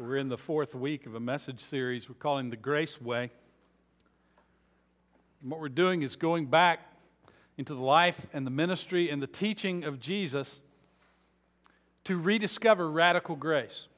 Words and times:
We're 0.00 0.16
in 0.16 0.30
the 0.30 0.38
fourth 0.38 0.74
week 0.74 1.04
of 1.04 1.14
a 1.14 1.20
message 1.20 1.60
series 1.60 2.08
we're 2.08 2.14
calling 2.14 2.48
The 2.48 2.56
Grace 2.56 2.98
Way. 2.98 3.30
And 5.42 5.50
what 5.50 5.60
we're 5.60 5.68
doing 5.68 6.00
is 6.00 6.16
going 6.16 6.46
back 6.46 6.80
into 7.58 7.74
the 7.74 7.82
life 7.82 8.26
and 8.32 8.46
the 8.46 8.50
ministry 8.50 9.10
and 9.10 9.22
the 9.22 9.26
teaching 9.26 9.84
of 9.84 10.00
Jesus 10.00 10.58
to 12.04 12.16
rediscover 12.16 12.90
radical 12.90 13.36
grace. 13.36 13.88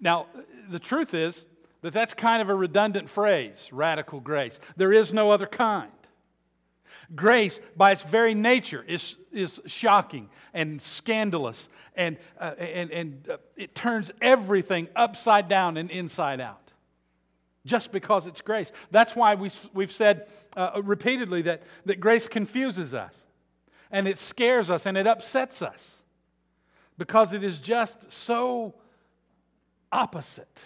Now, 0.00 0.24
the 0.70 0.78
truth 0.78 1.12
is 1.12 1.44
that 1.82 1.92
that's 1.92 2.14
kind 2.14 2.40
of 2.40 2.48
a 2.48 2.54
redundant 2.54 3.10
phrase, 3.10 3.68
radical 3.72 4.20
grace. 4.20 4.58
There 4.78 4.94
is 4.94 5.12
no 5.12 5.32
other 5.32 5.46
kind. 5.46 5.92
Grace, 7.14 7.60
by 7.76 7.92
its 7.92 8.02
very 8.02 8.34
nature, 8.34 8.84
is, 8.86 9.16
is 9.32 9.60
shocking 9.66 10.28
and 10.52 10.80
scandalous, 10.80 11.68
and, 11.94 12.18
uh, 12.38 12.54
and, 12.58 12.90
and 12.90 13.30
uh, 13.30 13.36
it 13.56 13.74
turns 13.74 14.10
everything 14.20 14.88
upside 14.94 15.48
down 15.48 15.76
and 15.76 15.90
inside 15.90 16.40
out 16.40 16.72
just 17.64 17.92
because 17.92 18.26
it's 18.26 18.40
grace. 18.40 18.72
That's 18.90 19.14
why 19.14 19.34
we, 19.34 19.50
we've 19.74 19.92
said 19.92 20.28
uh, 20.56 20.80
repeatedly 20.82 21.42
that, 21.42 21.62
that 21.86 22.00
grace 22.00 22.28
confuses 22.28 22.94
us, 22.94 23.14
and 23.90 24.08
it 24.08 24.18
scares 24.18 24.70
us, 24.70 24.86
and 24.86 24.96
it 24.96 25.06
upsets 25.06 25.62
us 25.62 25.90
because 26.98 27.32
it 27.32 27.44
is 27.44 27.60
just 27.60 28.10
so 28.10 28.74
opposite 29.92 30.62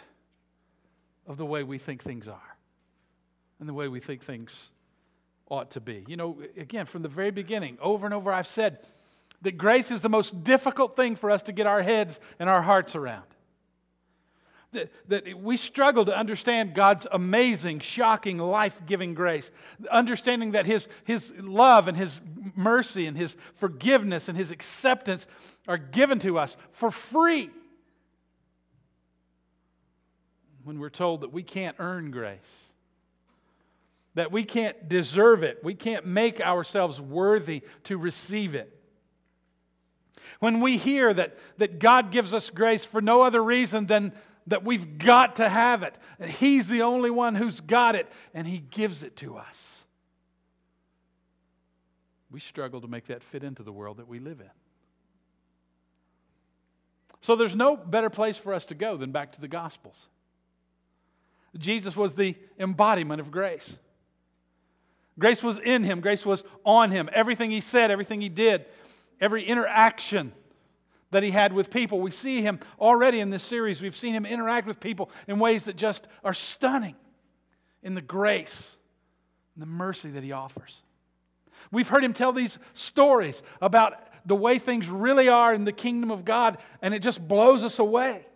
of 1.26 1.36
the 1.36 1.46
way 1.46 1.62
we 1.62 1.78
think 1.78 2.02
things 2.02 2.26
are 2.26 2.56
and 3.60 3.68
the 3.68 3.74
way 3.74 3.86
we 3.86 4.00
think 4.00 4.24
things 4.24 4.72
ought 5.48 5.72
to 5.72 5.80
be. 5.80 6.04
You 6.06 6.16
know, 6.16 6.38
again, 6.56 6.86
from 6.86 7.02
the 7.02 7.08
very 7.08 7.30
beginning, 7.30 7.78
over 7.80 8.06
and 8.06 8.14
over, 8.14 8.32
I've 8.32 8.46
said 8.46 8.78
that 9.42 9.58
grace 9.58 9.90
is 9.90 10.00
the 10.00 10.08
most 10.08 10.44
difficult 10.44 10.96
thing 10.96 11.16
for 11.16 11.30
us 11.30 11.42
to 11.42 11.52
get 11.52 11.66
our 11.66 11.82
heads 11.82 12.20
and 12.38 12.48
our 12.48 12.62
hearts 12.62 12.94
around. 12.94 13.24
That, 14.72 14.90
that 15.08 15.38
we 15.38 15.58
struggle 15.58 16.06
to 16.06 16.16
understand 16.16 16.74
God's 16.74 17.06
amazing, 17.12 17.80
shocking, 17.80 18.38
life 18.38 18.80
giving 18.86 19.12
grace. 19.12 19.50
Understanding 19.90 20.52
that 20.52 20.64
his, 20.64 20.88
his 21.04 21.30
love 21.38 21.88
and 21.88 21.96
His 21.96 22.22
mercy 22.56 23.06
and 23.06 23.16
His 23.16 23.36
forgiveness 23.54 24.28
and 24.28 24.38
His 24.38 24.50
acceptance 24.50 25.26
are 25.68 25.76
given 25.76 26.18
to 26.20 26.38
us 26.38 26.56
for 26.70 26.90
free. 26.90 27.50
When 30.64 30.78
we're 30.78 30.88
told 30.88 31.20
that 31.20 31.32
we 31.32 31.42
can't 31.42 31.76
earn 31.78 32.10
grace 32.10 32.71
that 34.14 34.30
we 34.30 34.44
can't 34.44 34.88
deserve 34.88 35.42
it, 35.42 35.62
we 35.62 35.74
can't 35.74 36.06
make 36.06 36.40
ourselves 36.40 37.00
worthy 37.00 37.62
to 37.84 37.96
receive 37.96 38.54
it. 38.54 38.78
When 40.38 40.60
we 40.60 40.76
hear 40.76 41.12
that, 41.12 41.38
that 41.58 41.78
God 41.78 42.10
gives 42.10 42.34
us 42.34 42.50
grace 42.50 42.84
for 42.84 43.00
no 43.00 43.22
other 43.22 43.42
reason 43.42 43.86
than 43.86 44.12
that 44.48 44.64
we've 44.64 44.98
got 44.98 45.36
to 45.36 45.48
have 45.48 45.82
it, 45.82 45.96
and 46.18 46.30
He's 46.30 46.68
the 46.68 46.82
only 46.82 47.10
one 47.10 47.34
who's 47.34 47.60
got 47.60 47.94
it, 47.94 48.10
and 48.34 48.46
He 48.46 48.58
gives 48.58 49.02
it 49.02 49.16
to 49.16 49.36
us, 49.36 49.84
we 52.30 52.40
struggle 52.40 52.80
to 52.80 52.88
make 52.88 53.06
that 53.06 53.22
fit 53.22 53.44
into 53.44 53.62
the 53.62 53.72
world 53.72 53.98
that 53.98 54.08
we 54.08 54.18
live 54.18 54.40
in. 54.40 54.50
So 57.20 57.36
there's 57.36 57.54
no 57.54 57.76
better 57.76 58.10
place 58.10 58.36
for 58.36 58.52
us 58.52 58.66
to 58.66 58.74
go 58.74 58.96
than 58.96 59.12
back 59.12 59.32
to 59.32 59.40
the 59.40 59.48
Gospels. 59.48 60.06
Jesus 61.56 61.94
was 61.94 62.14
the 62.14 62.34
embodiment 62.58 63.20
of 63.20 63.30
grace. 63.30 63.76
Grace 65.18 65.42
was 65.42 65.58
in 65.58 65.82
him, 65.84 66.00
grace 66.00 66.24
was 66.24 66.44
on 66.64 66.90
him. 66.90 67.10
Everything 67.12 67.50
he 67.50 67.60
said, 67.60 67.90
everything 67.90 68.20
he 68.20 68.28
did, 68.28 68.64
every 69.20 69.44
interaction 69.44 70.32
that 71.10 71.22
he 71.22 71.30
had 71.30 71.52
with 71.52 71.70
people. 71.70 72.00
We 72.00 72.10
see 72.10 72.40
him 72.40 72.58
already 72.80 73.20
in 73.20 73.28
this 73.28 73.42
series. 73.42 73.82
We've 73.82 73.96
seen 73.96 74.14
him 74.14 74.24
interact 74.24 74.66
with 74.66 74.80
people 74.80 75.10
in 75.28 75.38
ways 75.38 75.64
that 75.64 75.76
just 75.76 76.06
are 76.24 76.32
stunning 76.32 76.96
in 77.82 77.94
the 77.94 78.00
grace 78.00 78.76
and 79.54 79.62
the 79.62 79.66
mercy 79.66 80.10
that 80.10 80.22
he 80.22 80.32
offers. 80.32 80.82
We've 81.70 81.88
heard 81.88 82.02
him 82.02 82.14
tell 82.14 82.32
these 82.32 82.58
stories 82.72 83.42
about 83.60 83.94
the 84.26 84.34
way 84.34 84.58
things 84.58 84.88
really 84.88 85.28
are 85.28 85.52
in 85.52 85.64
the 85.64 85.72
kingdom 85.72 86.10
of 86.10 86.24
God, 86.24 86.58
and 86.80 86.94
it 86.94 87.00
just 87.00 87.26
blows 87.26 87.62
us 87.64 87.78
away. 87.78 88.26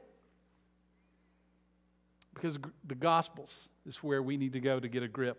Because 2.34 2.58
the 2.86 2.94
Gospels 2.94 3.68
is 3.86 3.96
where 3.96 4.22
we 4.22 4.36
need 4.36 4.52
to 4.52 4.60
go 4.60 4.78
to 4.78 4.88
get 4.88 5.02
a 5.02 5.08
grip 5.08 5.38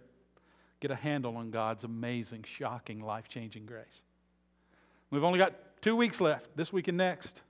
get 0.79 0.91
a 0.91 0.95
handle 0.95 1.37
on 1.37 1.49
God's 1.49 1.83
amazing, 1.83 2.43
shocking, 2.43 2.99
life 2.99 3.27
changing 3.27 3.65
grace. 3.65 4.01
We've 5.09 5.23
only 5.23 5.39
got 5.39 5.53
two 5.81 5.95
weeks 5.95 6.21
left, 6.21 6.55
this 6.55 6.71
week 6.71 6.87
and 6.87 6.97
next. 6.97 7.41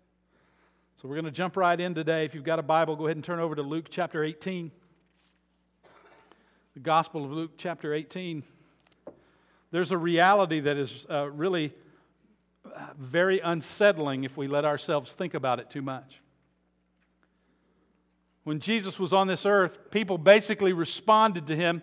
So 1.02 1.08
we're 1.08 1.16
going 1.16 1.26
to 1.26 1.32
jump 1.32 1.58
right 1.58 1.80
in 1.80 1.94
today. 1.94 2.26
If 2.26 2.34
you've 2.34 2.44
got 2.44 2.60
a 2.60 2.64
Bible, 2.64 2.96
go 2.96 3.06
ahead 3.06 3.18
and 3.18 3.24
turn 3.24 3.40
over 3.40 3.56
to 3.56 3.62
Luke 3.62 3.88
chapter 3.90 4.24
18. 4.24 4.72
The 6.74 6.80
Gospel 6.80 7.26
of 7.26 7.32
Luke 7.32 7.52
chapter 7.58 7.94
18. 7.94 8.44
There's 9.72 9.92
a 9.92 9.98
reality 9.98 10.62
that 10.62 10.78
is 10.78 11.06
uh, 11.10 11.30
really 11.30 11.74
uh, 12.66 12.80
very 12.98 13.40
unsettling 13.40 14.24
if 14.24 14.38
we 14.38 14.48
let 14.48 14.66
ourselves 14.66 15.14
think 15.14 15.34
about 15.34 15.60
it 15.60 15.70
too 15.70 15.82
much. 15.82 16.22
When 18.44 18.60
Jesus 18.60 18.98
was 18.98 19.12
on 19.12 19.28
this 19.28 19.46
earth, 19.46 19.92
people 19.92 20.18
basically 20.18 20.72
responded 20.72 21.48
to 21.48 21.56
him 21.56 21.82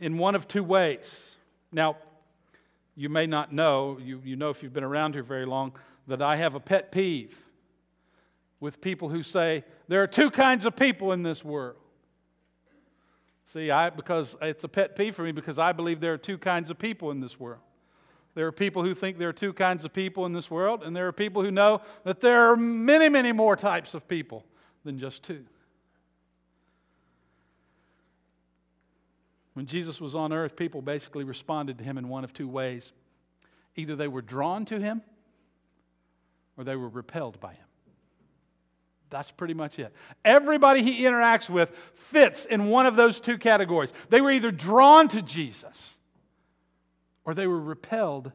in 0.00 0.18
one 0.18 0.34
of 0.34 0.48
two 0.48 0.64
ways. 0.64 1.36
Now, 1.70 1.96
you 2.96 3.08
may 3.08 3.26
not 3.26 3.52
know, 3.52 3.98
you, 4.02 4.20
you 4.24 4.36
know 4.36 4.50
if 4.50 4.62
you've 4.62 4.72
been 4.72 4.84
around 4.84 5.14
here 5.14 5.22
very 5.22 5.46
long, 5.46 5.72
that 6.08 6.20
I 6.20 6.36
have 6.36 6.54
a 6.54 6.60
pet 6.60 6.90
peeve 6.90 7.40
with 8.58 8.80
people 8.80 9.08
who 9.08 9.22
say, 9.22 9.64
there 9.88 10.02
are 10.02 10.06
two 10.06 10.30
kinds 10.30 10.66
of 10.66 10.74
people 10.74 11.12
in 11.12 11.22
this 11.22 11.44
world. 11.44 11.76
See, 13.44 13.70
I, 13.70 13.90
because 13.90 14.36
it's 14.42 14.64
a 14.64 14.68
pet 14.68 14.96
peeve 14.96 15.14
for 15.14 15.22
me 15.22 15.32
because 15.32 15.58
I 15.58 15.72
believe 15.72 16.00
there 16.00 16.12
are 16.12 16.18
two 16.18 16.38
kinds 16.38 16.70
of 16.70 16.78
people 16.78 17.10
in 17.10 17.20
this 17.20 17.38
world. 17.38 17.60
There 18.34 18.46
are 18.46 18.52
people 18.52 18.84
who 18.84 18.94
think 18.94 19.18
there 19.18 19.28
are 19.28 19.32
two 19.32 19.52
kinds 19.52 19.84
of 19.84 19.92
people 19.92 20.24
in 20.24 20.32
this 20.32 20.50
world, 20.50 20.84
and 20.84 20.94
there 20.94 21.08
are 21.08 21.12
people 21.12 21.42
who 21.42 21.50
know 21.50 21.80
that 22.04 22.20
there 22.20 22.50
are 22.50 22.56
many, 22.56 23.08
many 23.08 23.32
more 23.32 23.56
types 23.56 23.92
of 23.94 24.06
people 24.06 24.44
than 24.84 24.98
just 24.98 25.24
two. 25.24 25.44
When 29.54 29.66
Jesus 29.66 30.00
was 30.00 30.14
on 30.14 30.32
earth, 30.32 30.56
people 30.56 30.82
basically 30.82 31.24
responded 31.24 31.78
to 31.78 31.84
him 31.84 31.98
in 31.98 32.08
one 32.08 32.24
of 32.24 32.32
two 32.32 32.48
ways 32.48 32.92
either 33.76 33.96
they 33.96 34.08
were 34.08 34.22
drawn 34.22 34.64
to 34.66 34.78
him 34.78 35.00
or 36.56 36.64
they 36.64 36.76
were 36.76 36.88
repelled 36.88 37.40
by 37.40 37.52
him. 37.54 37.64
That's 39.08 39.30
pretty 39.30 39.54
much 39.54 39.78
it. 39.78 39.92
Everybody 40.24 40.82
he 40.82 41.02
interacts 41.02 41.48
with 41.48 41.70
fits 41.94 42.44
in 42.44 42.66
one 42.68 42.86
of 42.86 42.96
those 42.96 43.20
two 43.20 43.38
categories. 43.38 43.92
They 44.08 44.20
were 44.20 44.30
either 44.30 44.50
drawn 44.50 45.08
to 45.08 45.22
Jesus 45.22 45.96
or 47.24 47.34
they 47.34 47.46
were 47.46 47.60
repelled 47.60 48.32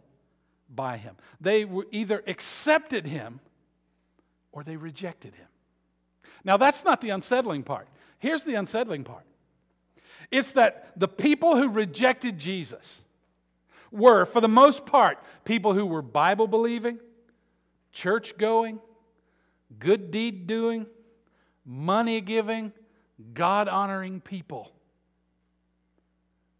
by 0.73 0.97
him. 0.97 1.15
They 1.39 1.63
were 1.65 1.87
either 1.91 2.23
accepted 2.27 3.05
him 3.05 3.39
or 4.51 4.63
they 4.63 4.77
rejected 4.77 5.35
him. 5.35 5.47
Now, 6.43 6.57
that's 6.57 6.83
not 6.83 7.01
the 7.01 7.09
unsettling 7.09 7.63
part. 7.63 7.87
Here's 8.19 8.43
the 8.43 8.55
unsettling 8.55 9.03
part 9.03 9.23
it's 10.31 10.53
that 10.53 10.91
the 10.99 11.07
people 11.07 11.57
who 11.57 11.69
rejected 11.69 12.37
Jesus 12.37 13.01
were, 13.91 14.25
for 14.25 14.41
the 14.41 14.47
most 14.47 14.85
part, 14.85 15.19
people 15.43 15.73
who 15.73 15.85
were 15.85 16.01
Bible 16.01 16.47
believing, 16.47 16.99
church 17.91 18.37
going, 18.37 18.79
good 19.79 20.11
deed 20.11 20.47
doing, 20.47 20.85
money 21.65 22.21
giving, 22.21 22.73
God 23.33 23.67
honoring 23.67 24.21
people. 24.21 24.71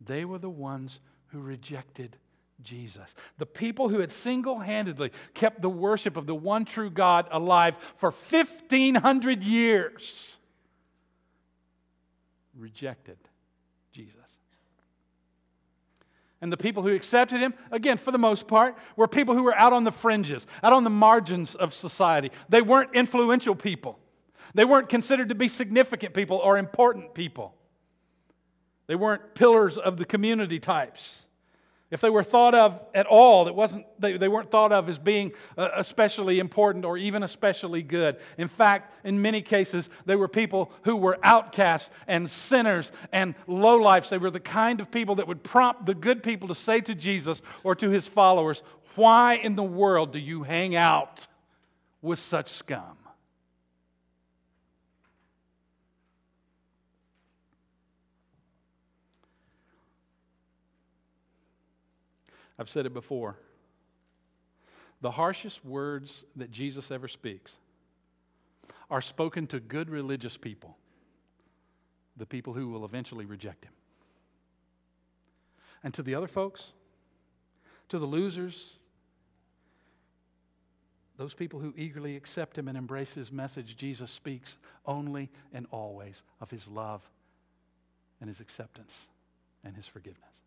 They 0.02 0.26
were 0.26 0.40
the 0.40 0.50
ones 0.50 1.00
who 1.28 1.40
rejected 1.40 2.18
Jesus. 2.62 3.14
The 3.38 3.46
people 3.46 3.90
who 3.90 4.00
had 4.00 4.12
single 4.12 4.59
handedly 4.59 5.12
kept 5.34 5.62
the 5.62 5.70
worship 5.70 6.16
of 6.16 6.26
the 6.26 6.35
one 6.35 6.66
true 6.66 6.90
God 6.90 7.28
alive 7.32 7.78
for 7.97 8.12
1,500 8.12 9.44
years 9.44 10.38
rejected 12.58 13.17
Jesus. 13.91 14.14
And 16.41 16.52
the 16.52 16.58
people 16.58 16.84
who 16.84 16.93
accepted 16.93 17.40
him, 17.40 17.53
again, 17.72 17.97
for 17.97 18.11
the 18.11 18.17
most 18.17 18.47
part, 18.47 18.78
were 18.96 19.08
people 19.08 19.35
who 19.35 19.43
were 19.43 19.55
out 19.55 19.73
on 19.73 19.84
the 19.84 19.91
fringes, 19.91 20.46
out 20.61 20.73
on 20.73 20.84
the 20.84 20.90
margins 20.90 21.55
of 21.55 21.73
society. 21.73 22.32
They 22.49 22.61
weren't 22.61 22.93
influential 22.93 23.55
people, 23.55 23.99
they 24.53 24.66
weren't 24.66 24.90
considered 24.90 25.29
to 25.29 25.35
be 25.35 25.47
significant 25.47 26.14
people 26.14 26.37
or 26.37 26.58
important 26.58 27.14
people. 27.14 27.55
They 28.87 28.96
weren't 28.96 29.34
pillars 29.34 29.79
of 29.79 29.97
the 29.97 30.05
community 30.05 30.59
types. 30.59 31.25
If 31.96 32.02
they 32.02 32.09
were 32.09 32.24
thought 32.24 32.53
of 32.53 32.82
at 32.94 33.06
all, 33.06 33.47
it 33.47 33.56
wasn't, 33.56 33.86
they, 33.97 34.18
they 34.18 34.28
weren't 34.28 34.52
thought 34.52 34.74
of 34.74 34.90
as 34.90 35.00
being 35.00 35.32
uh, 35.58 35.70
especially 35.78 36.40
important 36.40 36.84
or 36.84 36.97
even 36.97 37.24
especially 37.24 37.84
good. 37.84 38.18
In 38.38 38.50
fact, 38.50 38.94
in 39.06 39.22
many 39.22 39.42
cases, 39.42 39.90
they 40.06 40.18
were 40.18 40.28
people 40.28 40.74
who 40.82 40.97
were 40.97 41.18
outcasts 41.24 41.90
and 42.06 42.30
sinners 42.30 42.92
and 43.14 43.34
lowlifes. 43.47 44.09
They 44.09 44.18
were 44.18 44.30
the 44.30 44.42
kind 44.42 44.82
of 44.82 44.92
people 44.92 45.16
that 45.16 45.28
would 45.30 45.42
prompt 45.42 45.86
the 45.86 45.94
good 45.94 46.22
people 46.22 46.50
to 46.50 46.56
say 46.56 46.82
to 46.82 46.94
Jesus 46.94 47.42
or 47.64 47.76
to 47.76 47.90
his 47.90 48.09
followers, 48.09 48.62
Why 48.96 49.36
in 49.36 49.56
the 49.56 49.64
world 49.64 50.12
do 50.12 50.20
you 50.20 50.44
hang 50.44 50.76
out 50.76 51.26
with 52.02 52.20
such 52.20 52.50
scum? 52.50 52.98
I've 62.57 62.69
said 62.69 62.85
it 62.85 62.93
before. 62.93 63.37
The 65.02 65.11
harshest 65.11 65.63
words 65.66 66.25
that 66.35 66.52
Jesus 66.52 66.90
ever 66.90 67.07
speaks 67.07 67.53
are 68.90 69.02
spoken 69.02 69.47
to 69.47 69.59
good 69.59 69.90
religious 69.90 70.37
people, 70.37 70.78
the 72.17 72.25
people 72.25 72.53
who 72.53 72.69
will 72.69 72.85
eventually 72.85 73.25
reject 73.25 73.66
him. 73.66 73.73
And 75.84 75.93
to 75.93 76.03
the 76.03 76.16
other 76.16 76.28
folks, 76.28 76.73
to 77.90 77.99
the 77.99 78.05
losers, 78.05 78.78
those 81.17 81.34
people 81.34 81.59
who 81.59 81.73
eagerly 81.78 82.16
accept 82.16 82.57
him 82.57 82.67
and 82.67 82.78
embrace 82.78 83.13
his 83.13 83.31
message, 83.31 83.78
Jesus 83.78 84.11
speaks 84.11 84.57
only 84.85 85.29
and 85.53 85.67
always 85.72 86.23
of 86.41 86.49
his 86.49 86.67
love 86.67 87.07
and 88.19 88.28
his 88.28 88.40
acceptance 88.40 89.07
and 89.63 89.75
his 89.75 89.87
forgiveness. 89.87 90.45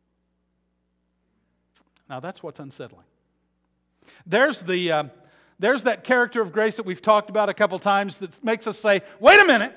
Now, 2.08 2.20
that's 2.20 2.42
what's 2.42 2.60
unsettling. 2.60 3.04
There's, 4.26 4.62
the, 4.62 4.92
uh, 4.92 5.04
there's 5.58 5.82
that 5.82 6.04
character 6.04 6.40
of 6.40 6.52
grace 6.52 6.76
that 6.76 6.86
we've 6.86 7.02
talked 7.02 7.30
about 7.30 7.48
a 7.48 7.54
couple 7.54 7.78
times 7.78 8.18
that 8.18 8.42
makes 8.42 8.66
us 8.66 8.78
say, 8.78 9.02
wait 9.20 9.40
a 9.40 9.44
minute, 9.44 9.74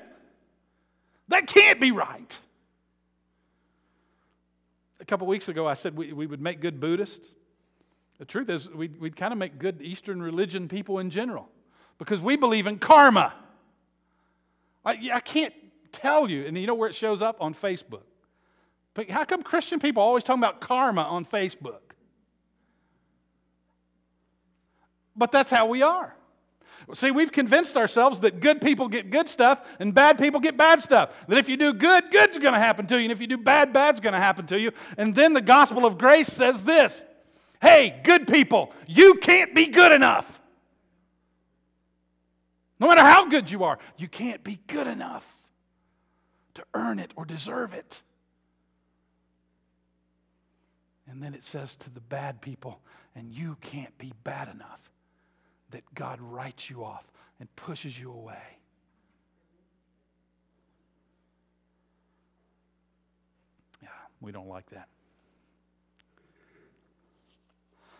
that 1.28 1.46
can't 1.46 1.80
be 1.80 1.92
right. 1.92 2.38
A 5.00 5.04
couple 5.04 5.26
weeks 5.26 5.48
ago, 5.48 5.66
I 5.66 5.74
said 5.74 5.96
we, 5.96 6.12
we 6.12 6.26
would 6.26 6.40
make 6.40 6.60
good 6.60 6.80
Buddhists. 6.80 7.26
The 8.18 8.24
truth 8.24 8.48
is, 8.48 8.68
we'd, 8.70 9.00
we'd 9.00 9.16
kind 9.16 9.32
of 9.32 9.38
make 9.38 9.58
good 9.58 9.82
Eastern 9.82 10.22
religion 10.22 10.68
people 10.68 11.00
in 11.00 11.10
general 11.10 11.48
because 11.98 12.20
we 12.20 12.36
believe 12.36 12.66
in 12.66 12.78
karma. 12.78 13.34
I, 14.84 15.10
I 15.12 15.20
can't 15.20 15.54
tell 15.90 16.30
you, 16.30 16.46
and 16.46 16.56
you 16.56 16.66
know 16.66 16.74
where 16.74 16.88
it 16.88 16.94
shows 16.94 17.20
up? 17.20 17.36
On 17.40 17.54
Facebook. 17.54 18.02
But 18.94 19.10
how 19.10 19.24
come 19.24 19.42
Christian 19.42 19.80
people 19.80 20.02
always 20.02 20.22
talking 20.22 20.42
about 20.42 20.60
karma 20.60 21.02
on 21.02 21.24
Facebook? 21.24 21.91
But 25.16 25.32
that's 25.32 25.50
how 25.50 25.66
we 25.66 25.82
are. 25.82 26.14
See, 26.94 27.10
we've 27.10 27.32
convinced 27.32 27.76
ourselves 27.76 28.20
that 28.20 28.40
good 28.40 28.60
people 28.60 28.88
get 28.88 29.10
good 29.10 29.28
stuff 29.28 29.62
and 29.78 29.94
bad 29.94 30.18
people 30.18 30.40
get 30.40 30.56
bad 30.56 30.80
stuff. 30.80 31.10
That 31.28 31.38
if 31.38 31.48
you 31.48 31.56
do 31.56 31.72
good, 31.72 32.10
good's 32.10 32.38
going 32.38 32.54
to 32.54 32.60
happen 32.60 32.86
to 32.86 32.96
you. 32.96 33.04
And 33.04 33.12
if 33.12 33.20
you 33.20 33.26
do 33.26 33.38
bad, 33.38 33.72
bad's 33.72 34.00
going 34.00 34.14
to 34.14 34.18
happen 34.18 34.46
to 34.46 34.58
you. 34.58 34.72
And 34.98 35.14
then 35.14 35.32
the 35.32 35.40
gospel 35.40 35.86
of 35.86 35.96
grace 35.96 36.28
says 36.28 36.64
this 36.64 37.02
Hey, 37.60 38.00
good 38.02 38.26
people, 38.26 38.72
you 38.86 39.14
can't 39.14 39.54
be 39.54 39.66
good 39.66 39.92
enough. 39.92 40.40
No 42.80 42.88
matter 42.88 43.02
how 43.02 43.26
good 43.28 43.48
you 43.48 43.62
are, 43.62 43.78
you 43.96 44.08
can't 44.08 44.42
be 44.42 44.58
good 44.66 44.88
enough 44.88 45.32
to 46.54 46.64
earn 46.74 46.98
it 46.98 47.12
or 47.14 47.24
deserve 47.24 47.72
it. 47.74 48.02
And 51.08 51.22
then 51.22 51.34
it 51.34 51.44
says 51.44 51.76
to 51.76 51.90
the 51.90 52.00
bad 52.00 52.40
people, 52.40 52.80
and 53.14 53.30
you 53.30 53.56
can't 53.60 53.96
be 53.98 54.12
bad 54.24 54.48
enough 54.48 54.91
that 55.72 55.82
God 55.94 56.20
writes 56.20 56.70
you 56.70 56.84
off 56.84 57.04
and 57.40 57.54
pushes 57.56 57.98
you 57.98 58.12
away. 58.12 58.58
Yeah, 63.82 63.88
we 64.20 64.32
don't 64.32 64.48
like 64.48 64.70
that. 64.70 64.88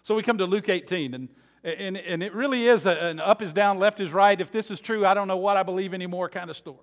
So 0.04 0.14
we 0.14 0.22
come 0.22 0.38
to 0.38 0.46
Luke 0.46 0.68
18, 0.68 1.14
and, 1.14 1.28
and, 1.62 1.96
and 1.96 2.22
it 2.22 2.34
really 2.34 2.66
is 2.66 2.86
an 2.86 3.20
up 3.20 3.40
is 3.40 3.52
down, 3.52 3.78
left 3.78 4.00
is 4.00 4.12
right. 4.12 4.40
If 4.40 4.50
this 4.50 4.70
is 4.70 4.80
true, 4.80 5.06
I 5.06 5.14
don't 5.14 5.28
know 5.28 5.36
what 5.36 5.56
I 5.56 5.62
believe 5.62 5.94
anymore 5.94 6.28
kind 6.28 6.50
of 6.50 6.56
story. 6.56 6.78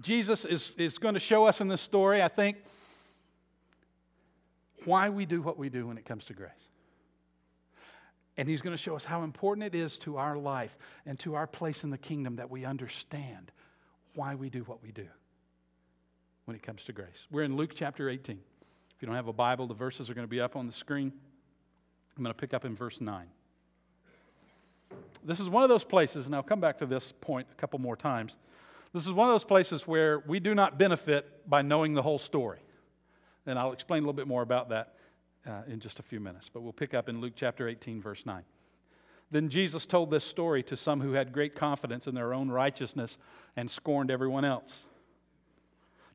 Jesus 0.00 0.46
is, 0.46 0.74
is 0.78 0.96
going 0.96 1.14
to 1.14 1.20
show 1.20 1.44
us 1.44 1.60
in 1.60 1.68
this 1.68 1.82
story, 1.82 2.22
I 2.22 2.28
think, 2.28 2.56
why 4.86 5.10
we 5.10 5.26
do 5.26 5.42
what 5.42 5.58
we 5.58 5.68
do 5.68 5.86
when 5.88 5.98
it 5.98 6.06
comes 6.06 6.24
to 6.24 6.32
grace. 6.32 6.69
And 8.40 8.48
he's 8.48 8.62
going 8.62 8.74
to 8.74 8.82
show 8.82 8.96
us 8.96 9.04
how 9.04 9.22
important 9.22 9.66
it 9.66 9.74
is 9.74 9.98
to 9.98 10.16
our 10.16 10.34
life 10.34 10.78
and 11.04 11.18
to 11.18 11.34
our 11.34 11.46
place 11.46 11.84
in 11.84 11.90
the 11.90 11.98
kingdom 11.98 12.36
that 12.36 12.50
we 12.50 12.64
understand 12.64 13.52
why 14.14 14.34
we 14.34 14.48
do 14.48 14.60
what 14.60 14.82
we 14.82 14.92
do 14.92 15.04
when 16.46 16.56
it 16.56 16.62
comes 16.62 16.86
to 16.86 16.94
grace. 16.94 17.26
We're 17.30 17.42
in 17.42 17.54
Luke 17.54 17.72
chapter 17.74 18.08
18. 18.08 18.36
If 18.96 19.02
you 19.02 19.04
don't 19.04 19.14
have 19.14 19.28
a 19.28 19.32
Bible, 19.34 19.66
the 19.66 19.74
verses 19.74 20.08
are 20.08 20.14
going 20.14 20.26
to 20.26 20.30
be 20.30 20.40
up 20.40 20.56
on 20.56 20.66
the 20.66 20.72
screen. 20.72 21.12
I'm 22.16 22.24
going 22.24 22.34
to 22.34 22.40
pick 22.40 22.54
up 22.54 22.64
in 22.64 22.74
verse 22.74 22.98
9. 22.98 23.26
This 25.22 25.38
is 25.38 25.50
one 25.50 25.62
of 25.62 25.68
those 25.68 25.84
places, 25.84 26.24
and 26.24 26.34
I'll 26.34 26.42
come 26.42 26.60
back 26.60 26.78
to 26.78 26.86
this 26.86 27.12
point 27.20 27.46
a 27.52 27.54
couple 27.56 27.78
more 27.78 27.94
times. 27.94 28.36
This 28.94 29.04
is 29.04 29.12
one 29.12 29.28
of 29.28 29.34
those 29.34 29.44
places 29.44 29.86
where 29.86 30.20
we 30.20 30.40
do 30.40 30.54
not 30.54 30.78
benefit 30.78 31.46
by 31.46 31.60
knowing 31.60 31.92
the 31.92 32.00
whole 32.00 32.18
story. 32.18 32.60
And 33.44 33.58
I'll 33.58 33.72
explain 33.72 33.98
a 33.98 34.06
little 34.06 34.14
bit 34.14 34.26
more 34.26 34.40
about 34.40 34.70
that 34.70 34.94
uh, 35.46 35.62
in 35.68 35.80
just 35.80 35.98
a 35.98 36.02
few 36.02 36.20
minutes, 36.20 36.50
but 36.52 36.62
we'll 36.62 36.72
pick 36.72 36.94
up 36.94 37.08
in 37.08 37.20
Luke 37.20 37.32
chapter 37.36 37.68
18, 37.68 38.00
verse 38.00 38.24
9. 38.26 38.42
Then 39.30 39.48
Jesus 39.48 39.86
told 39.86 40.10
this 40.10 40.24
story 40.24 40.62
to 40.64 40.76
some 40.76 41.00
who 41.00 41.12
had 41.12 41.32
great 41.32 41.54
confidence 41.54 42.06
in 42.06 42.14
their 42.14 42.34
own 42.34 42.50
righteousness 42.50 43.16
and 43.56 43.70
scorned 43.70 44.10
everyone 44.10 44.44
else. 44.44 44.86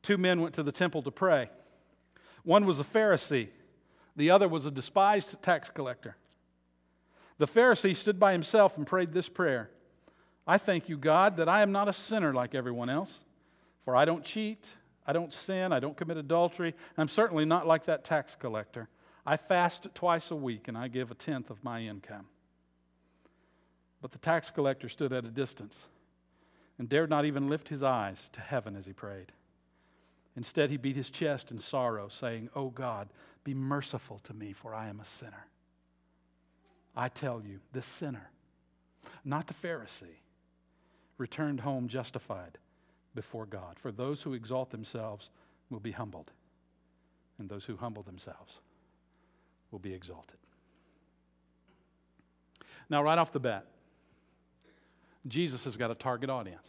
Two 0.01 0.17
men 0.17 0.41
went 0.41 0.55
to 0.55 0.63
the 0.63 0.71
temple 0.71 1.01
to 1.03 1.11
pray. 1.11 1.49
One 2.43 2.65
was 2.65 2.79
a 2.79 2.83
Pharisee, 2.83 3.49
the 4.15 4.31
other 4.31 4.47
was 4.47 4.65
a 4.65 4.71
despised 4.71 5.41
tax 5.41 5.69
collector. 5.69 6.15
The 7.37 7.47
Pharisee 7.47 7.95
stood 7.95 8.19
by 8.19 8.31
himself 8.31 8.77
and 8.77 8.85
prayed 8.85 9.13
this 9.13 9.29
prayer 9.29 9.69
I 10.47 10.59
thank 10.59 10.89
you, 10.89 10.97
God, 10.97 11.37
that 11.37 11.49
I 11.49 11.63
am 11.63 11.71
not 11.71 11.87
a 11.87 11.93
sinner 11.93 12.33
like 12.33 12.53
everyone 12.53 12.89
else, 12.89 13.11
for 13.83 13.95
I 13.95 14.05
don't 14.05 14.23
cheat, 14.23 14.71
I 15.07 15.13
don't 15.13 15.33
sin, 15.33 15.73
I 15.73 15.79
don't 15.79 15.97
commit 15.97 16.17
adultery, 16.17 16.75
I'm 16.97 17.07
certainly 17.07 17.45
not 17.45 17.65
like 17.65 17.85
that 17.85 18.03
tax 18.03 18.35
collector. 18.35 18.87
I 19.25 19.37
fast 19.37 19.87
twice 19.95 20.29
a 20.29 20.35
week 20.35 20.67
and 20.67 20.77
I 20.77 20.87
give 20.87 21.09
a 21.09 21.15
tenth 21.15 21.49
of 21.49 21.63
my 21.63 21.81
income. 21.81 22.27
But 24.01 24.11
the 24.11 24.19
tax 24.19 24.51
collector 24.51 24.87
stood 24.87 25.13
at 25.13 25.25
a 25.25 25.29
distance 25.29 25.79
and 26.77 26.87
dared 26.87 27.09
not 27.09 27.25
even 27.25 27.49
lift 27.49 27.69
his 27.69 27.81
eyes 27.81 28.29
to 28.33 28.41
heaven 28.41 28.75
as 28.75 28.85
he 28.85 28.93
prayed. 28.93 29.31
Instead, 30.35 30.69
he 30.69 30.77
beat 30.77 30.97
his 30.97 31.09
chest 31.09 31.49
in 31.49 31.59
sorrow, 31.59 32.09
saying, 32.09 32.49
O 32.55 32.63
oh 32.63 32.69
God, 32.69 33.07
be 33.45 33.53
merciful 33.53 34.19
to 34.25 34.33
me, 34.33 34.51
for 34.51 34.75
I 34.75 34.89
am 34.89 34.99
a 34.99 35.05
sinner. 35.05 35.47
I 36.95 37.07
tell 37.07 37.41
you, 37.41 37.59
this 37.71 37.85
sinner, 37.85 38.29
not 39.23 39.47
the 39.47 39.53
Pharisee, 39.53 40.19
returned 41.17 41.61
home 41.61 41.87
justified 41.87 42.57
before 43.15 43.45
God. 43.45 43.79
For 43.79 43.93
those 43.93 44.21
who 44.21 44.33
exalt 44.33 44.71
themselves 44.71 45.29
will 45.69 45.79
be 45.79 45.91
humbled, 45.91 46.31
and 47.39 47.47
those 47.47 47.63
who 47.63 47.77
humble 47.77 48.03
themselves 48.03 48.59
will 49.75 49.79
be 49.79 49.93
exalted. 49.93 50.37
Now, 52.89 53.03
right 53.03 53.17
off 53.17 53.33
the 53.33 53.41
bat, 53.41 53.65
Jesus 55.27 55.65
has 55.65 55.75
got 55.75 55.91
a 55.91 55.95
target 55.95 56.29
audience. 56.29 56.65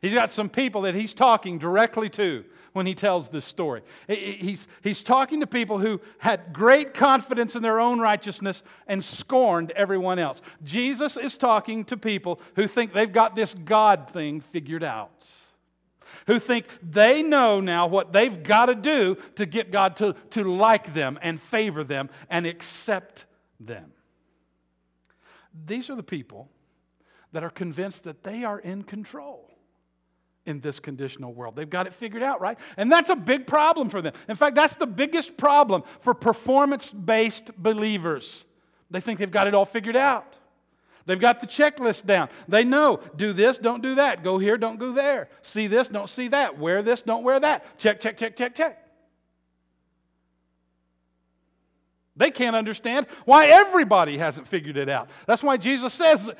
He's 0.00 0.14
got 0.14 0.30
some 0.30 0.48
people 0.48 0.82
that 0.82 0.94
he's 0.94 1.12
talking 1.12 1.58
directly 1.58 2.08
to 2.10 2.44
when 2.72 2.86
he 2.86 2.94
tells 2.94 3.30
this 3.30 3.44
story. 3.44 3.82
He's, 4.06 4.68
he's 4.84 5.02
talking 5.02 5.40
to 5.40 5.48
people 5.48 5.80
who 5.80 6.00
had 6.18 6.52
great 6.52 6.94
confidence 6.94 7.56
in 7.56 7.62
their 7.62 7.80
own 7.80 7.98
righteousness 7.98 8.62
and 8.86 9.02
scorned 9.02 9.72
everyone 9.72 10.20
else. 10.20 10.40
Jesus 10.62 11.16
is 11.16 11.36
talking 11.36 11.84
to 11.86 11.96
people 11.96 12.40
who 12.54 12.68
think 12.68 12.92
they've 12.92 13.12
got 13.12 13.34
this 13.34 13.54
God 13.54 14.08
thing 14.08 14.40
figured 14.40 14.84
out 14.84 15.10
who 16.26 16.38
think 16.38 16.66
they 16.82 17.22
know 17.22 17.60
now 17.60 17.86
what 17.86 18.12
they've 18.12 18.42
got 18.42 18.66
to 18.66 18.74
do 18.74 19.16
to 19.36 19.46
get 19.46 19.70
God 19.70 19.96
to, 19.96 20.14
to 20.30 20.44
like 20.44 20.94
them 20.94 21.18
and 21.22 21.40
favor 21.40 21.84
them 21.84 22.10
and 22.30 22.46
accept 22.46 23.26
them. 23.60 23.92
These 25.66 25.90
are 25.90 25.94
the 25.94 26.02
people 26.02 26.48
that 27.32 27.44
are 27.44 27.50
convinced 27.50 28.04
that 28.04 28.22
they 28.22 28.44
are 28.44 28.58
in 28.58 28.82
control 28.82 29.50
in 30.46 30.60
this 30.60 30.78
conditional 30.78 31.32
world. 31.32 31.56
They've 31.56 31.68
got 31.68 31.86
it 31.86 31.94
figured 31.94 32.22
out, 32.22 32.40
right? 32.40 32.58
And 32.76 32.90
that's 32.92 33.10
a 33.10 33.16
big 33.16 33.46
problem 33.46 33.88
for 33.88 34.02
them. 34.02 34.12
In 34.28 34.36
fact, 34.36 34.54
that's 34.54 34.76
the 34.76 34.86
biggest 34.86 35.36
problem 35.36 35.82
for 36.00 36.14
performance 36.14 36.90
based 36.90 37.50
believers. 37.56 38.44
They 38.90 39.00
think 39.00 39.18
they've 39.18 39.30
got 39.30 39.46
it 39.46 39.54
all 39.54 39.64
figured 39.64 39.96
out. 39.96 40.36
They've 41.06 41.20
got 41.20 41.40
the 41.40 41.46
checklist 41.46 42.06
down. 42.06 42.28
They 42.48 42.64
know 42.64 43.00
do 43.16 43.32
this, 43.32 43.58
don't 43.58 43.82
do 43.82 43.96
that. 43.96 44.24
Go 44.24 44.38
here, 44.38 44.56
don't 44.56 44.78
go 44.78 44.92
there. 44.92 45.28
See 45.42 45.66
this, 45.66 45.88
don't 45.88 46.08
see 46.08 46.28
that. 46.28 46.58
Wear 46.58 46.82
this, 46.82 47.02
don't 47.02 47.24
wear 47.24 47.38
that. 47.40 47.78
Check, 47.78 48.00
check, 48.00 48.16
check, 48.16 48.36
check, 48.36 48.54
check. 48.54 48.80
They 52.16 52.30
can't 52.30 52.54
understand 52.54 53.06
why 53.24 53.48
everybody 53.48 54.16
hasn't 54.16 54.46
figured 54.48 54.76
it 54.76 54.88
out. 54.88 55.10
That's 55.26 55.42
why 55.42 55.56
Jesus 55.56 55.92
says, 55.92 56.30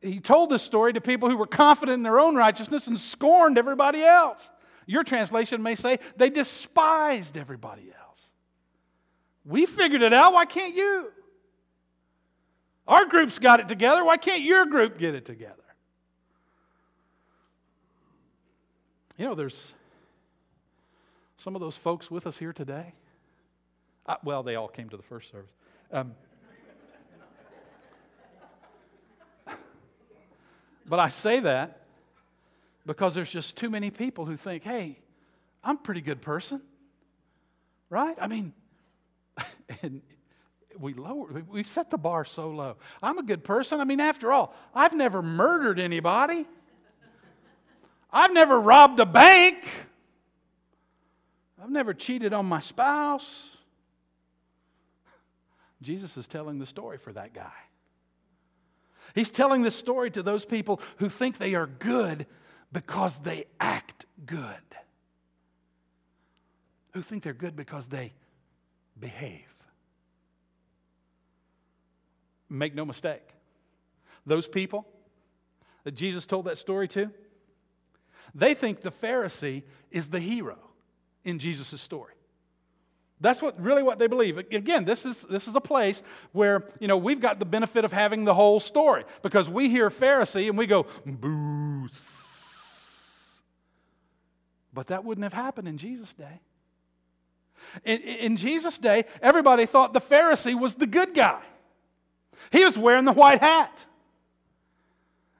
He 0.00 0.20
told 0.20 0.50
this 0.50 0.62
story 0.62 0.92
to 0.92 1.00
people 1.00 1.30
who 1.30 1.36
were 1.36 1.46
confident 1.46 1.94
in 1.94 2.02
their 2.02 2.20
own 2.20 2.36
righteousness 2.36 2.86
and 2.86 3.00
scorned 3.00 3.58
everybody 3.58 4.02
else. 4.04 4.48
Your 4.86 5.02
translation 5.02 5.62
may 5.62 5.74
say 5.74 5.98
they 6.16 6.28
despised 6.28 7.36
everybody 7.36 7.90
else. 7.98 8.20
We 9.46 9.66
figured 9.66 10.02
it 10.02 10.12
out, 10.12 10.34
why 10.34 10.44
can't 10.44 10.74
you? 10.74 11.10
Our 12.86 13.06
group's 13.06 13.38
got 13.38 13.60
it 13.60 13.68
together. 13.68 14.04
Why 14.04 14.16
can't 14.16 14.42
your 14.42 14.66
group 14.66 14.98
get 14.98 15.14
it 15.14 15.24
together? 15.24 15.62
You 19.16 19.24
know, 19.24 19.34
there's 19.34 19.72
some 21.36 21.54
of 21.54 21.60
those 21.60 21.76
folks 21.76 22.10
with 22.10 22.26
us 22.26 22.36
here 22.36 22.52
today 22.52 22.94
Uh, 24.06 24.16
well, 24.22 24.42
they 24.42 24.54
all 24.56 24.68
came 24.68 24.88
to 24.90 24.96
the 24.96 25.02
first 25.02 25.30
service. 25.30 25.50
Um, 25.90 26.14
but 30.86 30.98
I 30.98 31.08
say 31.08 31.40
that 31.40 31.80
because 32.84 33.14
there's 33.14 33.30
just 33.30 33.56
too 33.56 33.70
many 33.70 33.90
people 33.90 34.26
who 34.26 34.36
think, 34.36 34.62
hey, 34.62 34.98
I'm 35.62 35.76
a 35.76 35.78
pretty 35.78 36.02
good 36.02 36.20
person. 36.20 36.60
Right? 37.88 38.16
I 38.20 38.26
mean, 38.26 38.52
and 39.82 40.02
we 40.78 40.94
lower, 40.94 41.42
we 41.50 41.62
set 41.62 41.90
the 41.90 41.98
bar 41.98 42.24
so 42.24 42.50
low. 42.50 42.76
I'm 43.02 43.18
a 43.18 43.22
good 43.22 43.44
person. 43.44 43.80
I 43.80 43.84
mean, 43.84 44.00
after 44.00 44.32
all, 44.32 44.54
I've 44.74 44.94
never 44.94 45.22
murdered 45.22 45.78
anybody. 45.78 46.46
I've 48.12 48.32
never 48.32 48.60
robbed 48.60 49.00
a 49.00 49.06
bank. 49.06 49.66
I've 51.62 51.70
never 51.70 51.94
cheated 51.94 52.32
on 52.32 52.46
my 52.46 52.60
spouse. 52.60 53.56
Jesus 55.82 56.16
is 56.16 56.26
telling 56.26 56.58
the 56.58 56.66
story 56.66 56.98
for 56.98 57.12
that 57.12 57.34
guy. 57.34 57.52
He's 59.14 59.30
telling 59.30 59.62
this 59.62 59.76
story 59.76 60.10
to 60.12 60.22
those 60.22 60.44
people 60.44 60.80
who 60.96 61.08
think 61.08 61.38
they 61.38 61.54
are 61.54 61.66
good 61.66 62.26
because 62.72 63.18
they 63.18 63.44
act 63.60 64.06
good, 64.26 64.46
who 66.92 67.02
think 67.02 67.22
they're 67.22 67.32
good 67.32 67.54
because 67.54 67.86
they 67.86 68.12
behave. 68.98 69.53
Make 72.48 72.74
no 72.74 72.84
mistake, 72.84 73.26
those 74.26 74.46
people 74.46 74.86
that 75.84 75.92
Jesus 75.92 76.26
told 76.26 76.46
that 76.46 76.58
story 76.58 76.88
to, 76.88 77.10
they 78.34 78.54
think 78.54 78.80
the 78.80 78.90
Pharisee 78.90 79.62
is 79.90 80.08
the 80.08 80.20
hero 80.20 80.58
in 81.24 81.38
Jesus' 81.38 81.80
story. 81.80 82.14
That's 83.20 83.40
what 83.40 83.58
really 83.60 83.82
what 83.82 83.98
they 83.98 84.06
believe. 84.06 84.38
Again, 84.38 84.84
this 84.84 85.06
is 85.06 85.22
this 85.22 85.46
is 85.48 85.54
a 85.54 85.60
place 85.60 86.02
where 86.32 86.66
you 86.80 86.88
know 86.88 86.96
we've 86.96 87.20
got 87.20 87.38
the 87.38 87.44
benefit 87.44 87.84
of 87.84 87.92
having 87.92 88.24
the 88.24 88.34
whole 88.34 88.60
story 88.60 89.04
because 89.22 89.48
we 89.48 89.68
hear 89.68 89.88
Pharisee 89.88 90.48
and 90.48 90.58
we 90.58 90.66
go 90.66 90.86
boo. 91.06 91.88
But 94.74 94.88
that 94.88 95.04
wouldn't 95.04 95.22
have 95.22 95.32
happened 95.32 95.68
in 95.68 95.78
Jesus' 95.78 96.12
day. 96.12 96.40
In, 97.84 98.00
in 98.00 98.36
Jesus' 98.36 98.76
day, 98.76 99.04
everybody 99.22 99.66
thought 99.66 99.92
the 99.92 100.00
Pharisee 100.00 100.58
was 100.58 100.74
the 100.74 100.86
good 100.86 101.14
guy. 101.14 101.40
He 102.50 102.64
was 102.64 102.78
wearing 102.78 103.04
the 103.04 103.12
white 103.12 103.40
hat. 103.40 103.86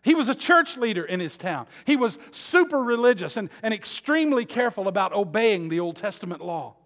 He 0.03 0.15
was 0.15 0.29
a 0.29 0.35
church 0.35 0.77
leader 0.77 1.05
in 1.05 1.19
his 1.19 1.37
town. 1.37 1.67
He 1.87 1.97
was 1.97 2.19
super 2.31 2.83
religious 2.83 3.39
and, 3.39 3.49
and 3.63 3.73
extremely 3.73 4.45
careful 4.45 4.87
about 4.87 5.15
obeying 5.15 5.71
the 5.71 5.81
Old 5.81 5.97
Testament 5.97 6.43
law. 6.43 6.77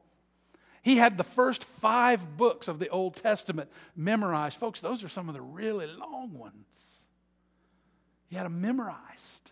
He 0.83 0.97
had 0.97 1.19
the 1.19 1.25
first 1.25 1.65
five 1.65 2.37
books 2.37 2.69
of 2.69 2.79
the 2.79 2.89
Old 2.89 3.17
Testament 3.17 3.71
memorized. 3.97 4.57
Folks, 4.57 4.81
those 4.81 5.03
are 5.03 5.09
some 5.09 5.29
of 5.29 5.35
the 5.35 5.43
really 5.43 5.87
long 5.87 6.33
ones. 6.33 6.67
He 8.29 8.37
had 8.37 8.47
them 8.47 8.61
memorized. 8.61 9.51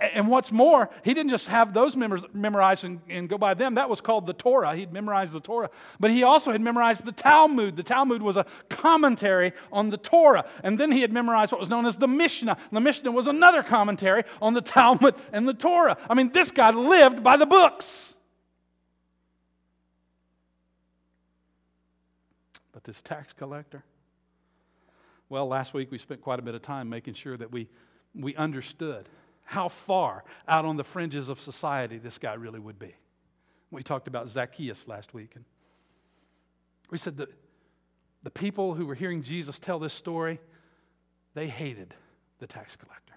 And 0.00 0.28
what's 0.28 0.50
more, 0.50 0.90
he 1.04 1.14
didn't 1.14 1.30
just 1.30 1.48
have 1.48 1.72
those 1.72 1.96
memorized 1.96 2.84
and, 2.84 3.00
and, 3.08 3.28
go 3.28 3.38
by 3.38 3.54
them. 3.54 3.76
That 3.76 3.88
was 3.88 4.00
called 4.00 4.26
the 4.26 4.32
Torah. 4.32 4.74
He'd 4.74 4.92
memorized 4.92 5.32
the 5.32 5.40
Torah. 5.40 5.70
But 6.00 6.10
he 6.10 6.22
also 6.22 6.52
had 6.52 6.60
memorized 6.60 7.04
the 7.04 7.12
Talmud. 7.12 7.76
The 7.76 7.82
Talmud 7.82 8.20
was 8.20 8.36
a 8.36 8.44
commentary 8.68 9.52
on 9.72 9.90
the 9.90 9.96
Torah. 9.96 10.44
And 10.64 10.78
then 10.78 10.90
he 10.90 11.00
had 11.00 11.12
memorized 11.12 11.52
what 11.52 11.60
was 11.60 11.70
known 11.70 11.86
as 11.86 11.96
the 11.96 12.08
Mishnah. 12.08 12.56
The 12.72 12.80
Mishnah 12.80 13.12
was 13.12 13.26
another 13.26 13.62
commentary 13.62 14.24
on 14.42 14.54
the 14.54 14.60
Talmud 14.60 15.14
and 15.32 15.48
the 15.48 15.54
Torah. 15.54 15.96
I 16.10 16.14
mean, 16.14 16.30
this 16.32 16.50
guy 16.50 16.70
lived 16.70 17.22
by 17.22 17.36
the 17.36 17.46
books. 17.46 18.14
But 22.72 22.84
this 22.84 23.00
tax 23.00 23.32
collector, 23.32 23.84
well, 25.28 25.46
last 25.46 25.72
week 25.74 25.90
we 25.90 25.98
spent 25.98 26.20
quite 26.20 26.38
a 26.38 26.42
bit 26.42 26.54
of 26.54 26.62
time 26.62 26.88
making 26.88 27.14
sure 27.14 27.36
that 27.36 27.50
we, 27.50 27.68
we 28.14 28.34
understood 28.36 29.08
how 29.46 29.68
far 29.68 30.24
out 30.46 30.64
on 30.64 30.76
the 30.76 30.84
fringes 30.84 31.28
of 31.28 31.40
society 31.40 31.98
this 31.98 32.18
guy 32.18 32.34
really 32.34 32.58
would 32.58 32.78
be. 32.78 32.94
We 33.70 33.82
talked 33.82 34.08
about 34.08 34.28
Zacchaeus 34.28 34.86
last 34.86 35.14
week. 35.14 35.32
And 35.36 35.44
we 36.90 36.98
said 36.98 37.16
that 37.18 37.28
the 38.22 38.30
people 38.30 38.74
who 38.74 38.86
were 38.86 38.94
hearing 38.94 39.22
Jesus 39.22 39.58
tell 39.58 39.78
this 39.78 39.94
story, 39.94 40.40
they 41.34 41.48
hated 41.48 41.94
the 42.38 42.46
tax 42.46 42.76
collector. 42.76 43.14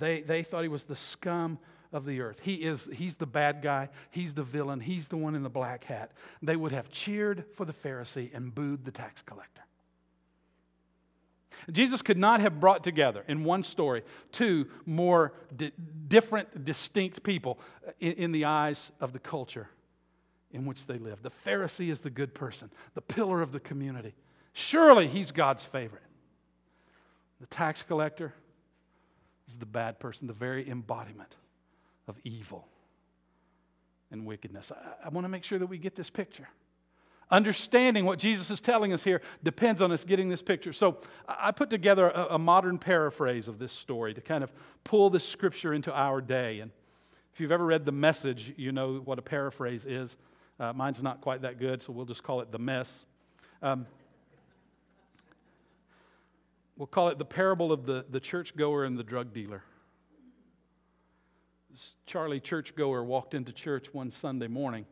They, 0.00 0.22
they 0.22 0.42
thought 0.42 0.62
he 0.62 0.68
was 0.68 0.84
the 0.84 0.96
scum 0.96 1.58
of 1.92 2.04
the 2.04 2.20
earth. 2.20 2.40
He 2.40 2.54
is, 2.54 2.88
he's 2.92 3.16
the 3.16 3.26
bad 3.26 3.62
guy. 3.62 3.90
He's 4.10 4.34
the 4.34 4.42
villain. 4.42 4.80
He's 4.80 5.06
the 5.06 5.16
one 5.16 5.36
in 5.36 5.44
the 5.44 5.50
black 5.50 5.84
hat. 5.84 6.10
They 6.42 6.56
would 6.56 6.72
have 6.72 6.90
cheered 6.90 7.44
for 7.54 7.64
the 7.64 7.72
Pharisee 7.72 8.34
and 8.34 8.52
booed 8.52 8.84
the 8.84 8.90
tax 8.90 9.22
collector. 9.22 9.62
Jesus 11.70 12.02
could 12.02 12.18
not 12.18 12.40
have 12.40 12.60
brought 12.60 12.84
together 12.84 13.24
in 13.28 13.44
one 13.44 13.64
story 13.64 14.02
two 14.32 14.66
more 14.86 15.32
di- 15.56 15.72
different, 16.08 16.64
distinct 16.64 17.22
people 17.22 17.58
in, 18.00 18.12
in 18.12 18.32
the 18.32 18.44
eyes 18.44 18.92
of 19.00 19.12
the 19.12 19.18
culture 19.18 19.68
in 20.52 20.66
which 20.66 20.86
they 20.86 20.98
live. 20.98 21.22
The 21.22 21.30
Pharisee 21.30 21.90
is 21.90 22.00
the 22.00 22.10
good 22.10 22.34
person, 22.34 22.70
the 22.94 23.02
pillar 23.02 23.42
of 23.42 23.52
the 23.52 23.60
community. 23.60 24.14
Surely 24.52 25.08
he's 25.08 25.32
God's 25.32 25.64
favorite. 25.64 26.02
The 27.40 27.46
tax 27.46 27.82
collector 27.82 28.32
is 29.48 29.56
the 29.56 29.66
bad 29.66 29.98
person, 29.98 30.26
the 30.26 30.32
very 30.32 30.68
embodiment 30.70 31.34
of 32.06 32.16
evil 32.24 32.68
and 34.10 34.24
wickedness. 34.24 34.70
I, 34.70 35.06
I 35.06 35.08
want 35.08 35.24
to 35.24 35.28
make 35.28 35.44
sure 35.44 35.58
that 35.58 35.66
we 35.66 35.76
get 35.76 35.96
this 35.96 36.08
picture. 36.08 36.48
Understanding 37.30 38.04
what 38.04 38.18
Jesus 38.18 38.50
is 38.50 38.60
telling 38.60 38.92
us 38.92 39.02
here 39.02 39.22
depends 39.42 39.80
on 39.80 39.90
us 39.92 40.04
getting 40.04 40.28
this 40.28 40.42
picture. 40.42 40.72
So 40.72 40.98
I 41.26 41.52
put 41.52 41.70
together 41.70 42.10
a, 42.10 42.34
a, 42.34 42.38
modern 42.38 42.78
paraphrase 42.78 43.48
of 43.48 43.58
this 43.58 43.72
story 43.72 44.12
to 44.14 44.20
kind 44.20 44.44
of 44.44 44.52
pull 44.84 45.08
this 45.08 45.26
scripture 45.26 45.72
into 45.72 45.92
our 45.92 46.20
day. 46.20 46.60
And 46.60 46.70
if 47.32 47.40
you've 47.40 47.52
ever 47.52 47.64
read 47.64 47.86
The 47.86 47.92
Message, 47.92 48.52
you 48.56 48.72
know 48.72 49.00
what 49.04 49.18
a 49.18 49.22
paraphrase 49.22 49.86
is. 49.86 50.16
Uh, 50.60 50.72
mine's 50.72 51.02
not 51.02 51.20
quite 51.22 51.42
that 51.42 51.58
good, 51.58 51.82
so 51.82 51.92
we'll 51.92 52.04
just 52.04 52.22
call 52.22 52.40
it 52.40 52.52
The 52.52 52.58
Mess. 52.58 53.06
Um, 53.62 53.86
we'll 56.76 56.86
call 56.86 57.08
it 57.08 57.18
the 57.18 57.24
parable 57.24 57.72
of 57.72 57.86
the, 57.86 58.04
the 58.10 58.20
churchgoer 58.20 58.84
and 58.84 58.98
the 58.98 59.02
drug 59.02 59.32
dealer. 59.32 59.64
This 61.70 61.96
Charlie 62.06 62.38
churchgoer 62.38 63.02
walked 63.02 63.32
into 63.32 63.50
church 63.50 63.92
one 63.92 64.10
Sunday 64.10 64.46
morning 64.46 64.84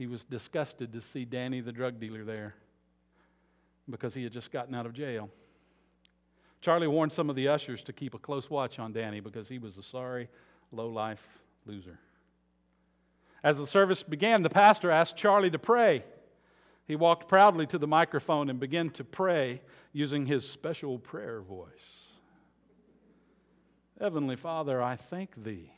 he 0.00 0.06
was 0.06 0.24
disgusted 0.24 0.94
to 0.94 1.00
see 1.02 1.26
Danny, 1.26 1.60
the 1.60 1.72
drug 1.72 2.00
dealer, 2.00 2.24
there 2.24 2.54
because 3.86 4.14
he 4.14 4.22
had 4.22 4.32
just 4.32 4.50
gotten 4.50 4.74
out 4.74 4.86
of 4.86 4.94
jail. 4.94 5.28
Charlie 6.62 6.86
warned 6.86 7.12
some 7.12 7.28
of 7.28 7.36
the 7.36 7.48
ushers 7.48 7.82
to 7.82 7.92
keep 7.92 8.14
a 8.14 8.18
close 8.18 8.48
watch 8.48 8.78
on 8.78 8.94
Danny 8.94 9.20
because 9.20 9.46
he 9.46 9.58
was 9.58 9.76
a 9.76 9.82
sorry, 9.82 10.30
low 10.72 10.88
life 10.88 11.22
loser. 11.66 11.98
As 13.44 13.58
the 13.58 13.66
service 13.66 14.02
began, 14.02 14.42
the 14.42 14.48
pastor 14.48 14.90
asked 14.90 15.18
Charlie 15.18 15.50
to 15.50 15.58
pray. 15.58 16.02
He 16.86 16.96
walked 16.96 17.28
proudly 17.28 17.66
to 17.66 17.76
the 17.76 17.86
microphone 17.86 18.48
and 18.48 18.58
began 18.58 18.88
to 18.92 19.04
pray 19.04 19.60
using 19.92 20.24
his 20.24 20.48
special 20.48 20.98
prayer 20.98 21.42
voice. 21.42 22.06
Heavenly 24.00 24.36
Father, 24.36 24.80
I 24.82 24.96
thank 24.96 25.44
thee 25.44 25.70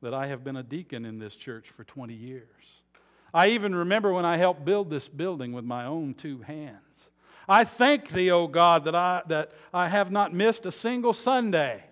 that 0.00 0.14
I 0.14 0.28
have 0.28 0.44
been 0.44 0.56
a 0.56 0.62
deacon 0.62 1.04
in 1.04 1.18
this 1.18 1.36
church 1.36 1.68
for 1.68 1.84
20 1.84 2.14
years. 2.14 2.79
I 3.32 3.48
even 3.48 3.74
remember 3.74 4.12
when 4.12 4.24
I 4.24 4.36
helped 4.36 4.64
build 4.64 4.90
this 4.90 5.08
building 5.08 5.52
with 5.52 5.64
my 5.64 5.84
own 5.86 6.14
two 6.14 6.42
hands. 6.42 6.76
I 7.48 7.64
thank 7.64 8.10
thee, 8.10 8.30
O 8.30 8.46
God, 8.46 8.84
that 8.84 8.94
I, 8.94 9.22
that 9.26 9.52
I 9.74 9.88
have 9.88 10.10
not 10.10 10.32
missed 10.32 10.66
a 10.66 10.70
single 10.70 11.12
Sunday 11.12 11.82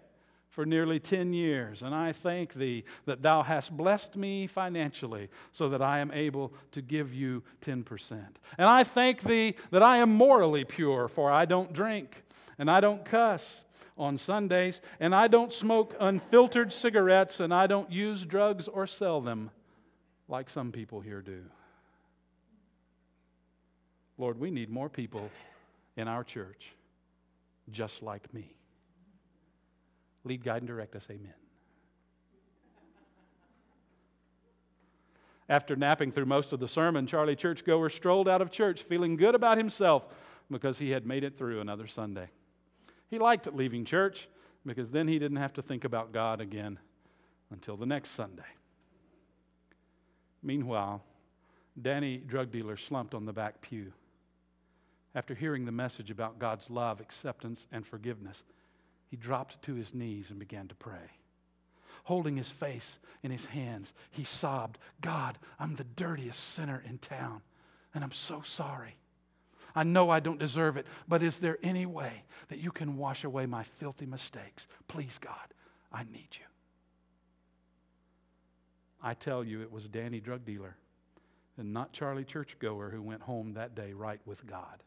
for 0.50 0.66
nearly 0.66 0.98
10 0.98 1.32
years. 1.32 1.82
And 1.82 1.94
I 1.94 2.12
thank 2.12 2.54
thee 2.54 2.84
that 3.06 3.22
thou 3.22 3.42
hast 3.42 3.76
blessed 3.76 4.16
me 4.16 4.46
financially 4.46 5.28
so 5.52 5.68
that 5.68 5.82
I 5.82 6.00
am 6.00 6.10
able 6.10 6.52
to 6.72 6.82
give 6.82 7.14
you 7.14 7.42
10%. 7.62 8.12
And 8.58 8.68
I 8.68 8.84
thank 8.84 9.22
thee 9.22 9.54
that 9.70 9.82
I 9.82 9.98
am 9.98 10.10
morally 10.10 10.64
pure, 10.64 11.08
for 11.08 11.30
I 11.30 11.44
don't 11.44 11.72
drink 11.72 12.24
and 12.58 12.70
I 12.70 12.80
don't 12.80 13.04
cuss 13.04 13.64
on 13.96 14.18
Sundays, 14.18 14.80
and 15.00 15.14
I 15.14 15.28
don't 15.28 15.52
smoke 15.52 15.96
unfiltered 15.98 16.72
cigarettes, 16.72 17.40
and 17.40 17.52
I 17.52 17.66
don't 17.66 17.90
use 17.90 18.24
drugs 18.24 18.68
or 18.68 18.86
sell 18.86 19.20
them 19.20 19.50
like 20.28 20.50
some 20.50 20.70
people 20.70 21.00
here 21.00 21.22
do. 21.22 21.42
Lord, 24.18 24.38
we 24.38 24.50
need 24.50 24.68
more 24.68 24.88
people 24.88 25.30
in 25.96 26.08
our 26.08 26.24
church 26.24 26.74
just 27.70 28.02
like 28.02 28.32
me. 28.34 28.54
Lead, 30.24 30.44
guide, 30.44 30.62
and 30.62 30.66
direct 30.66 30.96
us. 30.96 31.06
Amen. 31.10 31.34
After 35.48 35.76
napping 35.76 36.12
through 36.12 36.26
most 36.26 36.52
of 36.52 36.60
the 36.60 36.68
sermon, 36.68 37.06
Charlie 37.06 37.36
Churchgoer 37.36 37.88
strolled 37.88 38.28
out 38.28 38.42
of 38.42 38.50
church 38.50 38.82
feeling 38.82 39.16
good 39.16 39.34
about 39.34 39.56
himself 39.56 40.06
because 40.50 40.78
he 40.78 40.90
had 40.90 41.06
made 41.06 41.24
it 41.24 41.38
through 41.38 41.60
another 41.60 41.86
Sunday. 41.86 42.28
He 43.08 43.18
liked 43.18 43.46
leaving 43.54 43.84
church 43.86 44.28
because 44.66 44.90
then 44.90 45.08
he 45.08 45.18
didn't 45.18 45.38
have 45.38 45.54
to 45.54 45.62
think 45.62 45.84
about 45.84 46.12
God 46.12 46.42
again 46.42 46.78
until 47.50 47.76
the 47.78 47.86
next 47.86 48.10
Sunday. 48.10 48.42
Meanwhile, 50.42 51.02
Danny, 51.80 52.18
drug 52.18 52.50
dealer, 52.50 52.76
slumped 52.76 53.14
on 53.14 53.24
the 53.24 53.32
back 53.32 53.60
pew. 53.60 53.92
After 55.14 55.34
hearing 55.34 55.64
the 55.64 55.72
message 55.72 56.10
about 56.10 56.38
God's 56.38 56.70
love, 56.70 57.00
acceptance, 57.00 57.66
and 57.72 57.86
forgiveness, 57.86 58.44
he 59.10 59.16
dropped 59.16 59.60
to 59.62 59.74
his 59.74 59.94
knees 59.94 60.30
and 60.30 60.38
began 60.38 60.68
to 60.68 60.74
pray. 60.74 61.10
Holding 62.04 62.36
his 62.36 62.50
face 62.50 62.98
in 63.22 63.30
his 63.30 63.46
hands, 63.46 63.92
he 64.10 64.24
sobbed, 64.24 64.78
God, 65.00 65.38
I'm 65.58 65.74
the 65.74 65.84
dirtiest 65.84 66.54
sinner 66.54 66.82
in 66.88 66.98
town, 66.98 67.42
and 67.94 68.04
I'm 68.04 68.12
so 68.12 68.42
sorry. 68.42 68.96
I 69.74 69.84
know 69.84 70.10
I 70.10 70.20
don't 70.20 70.38
deserve 70.38 70.76
it, 70.76 70.86
but 71.06 71.22
is 71.22 71.38
there 71.38 71.58
any 71.62 71.86
way 71.86 72.24
that 72.48 72.58
you 72.58 72.70
can 72.70 72.96
wash 72.96 73.24
away 73.24 73.46
my 73.46 73.62
filthy 73.62 74.06
mistakes? 74.06 74.66
Please, 74.88 75.18
God, 75.18 75.54
I 75.92 76.04
need 76.04 76.28
you. 76.32 76.44
I 79.02 79.14
tell 79.14 79.44
you, 79.44 79.62
it 79.62 79.70
was 79.70 79.88
Danny, 79.88 80.20
drug 80.20 80.44
dealer, 80.44 80.76
and 81.56 81.72
not 81.72 81.92
Charlie, 81.92 82.24
churchgoer, 82.24 82.90
who 82.90 83.02
went 83.02 83.22
home 83.22 83.54
that 83.54 83.74
day 83.74 83.92
right 83.92 84.20
with 84.26 84.46
God. 84.46 84.82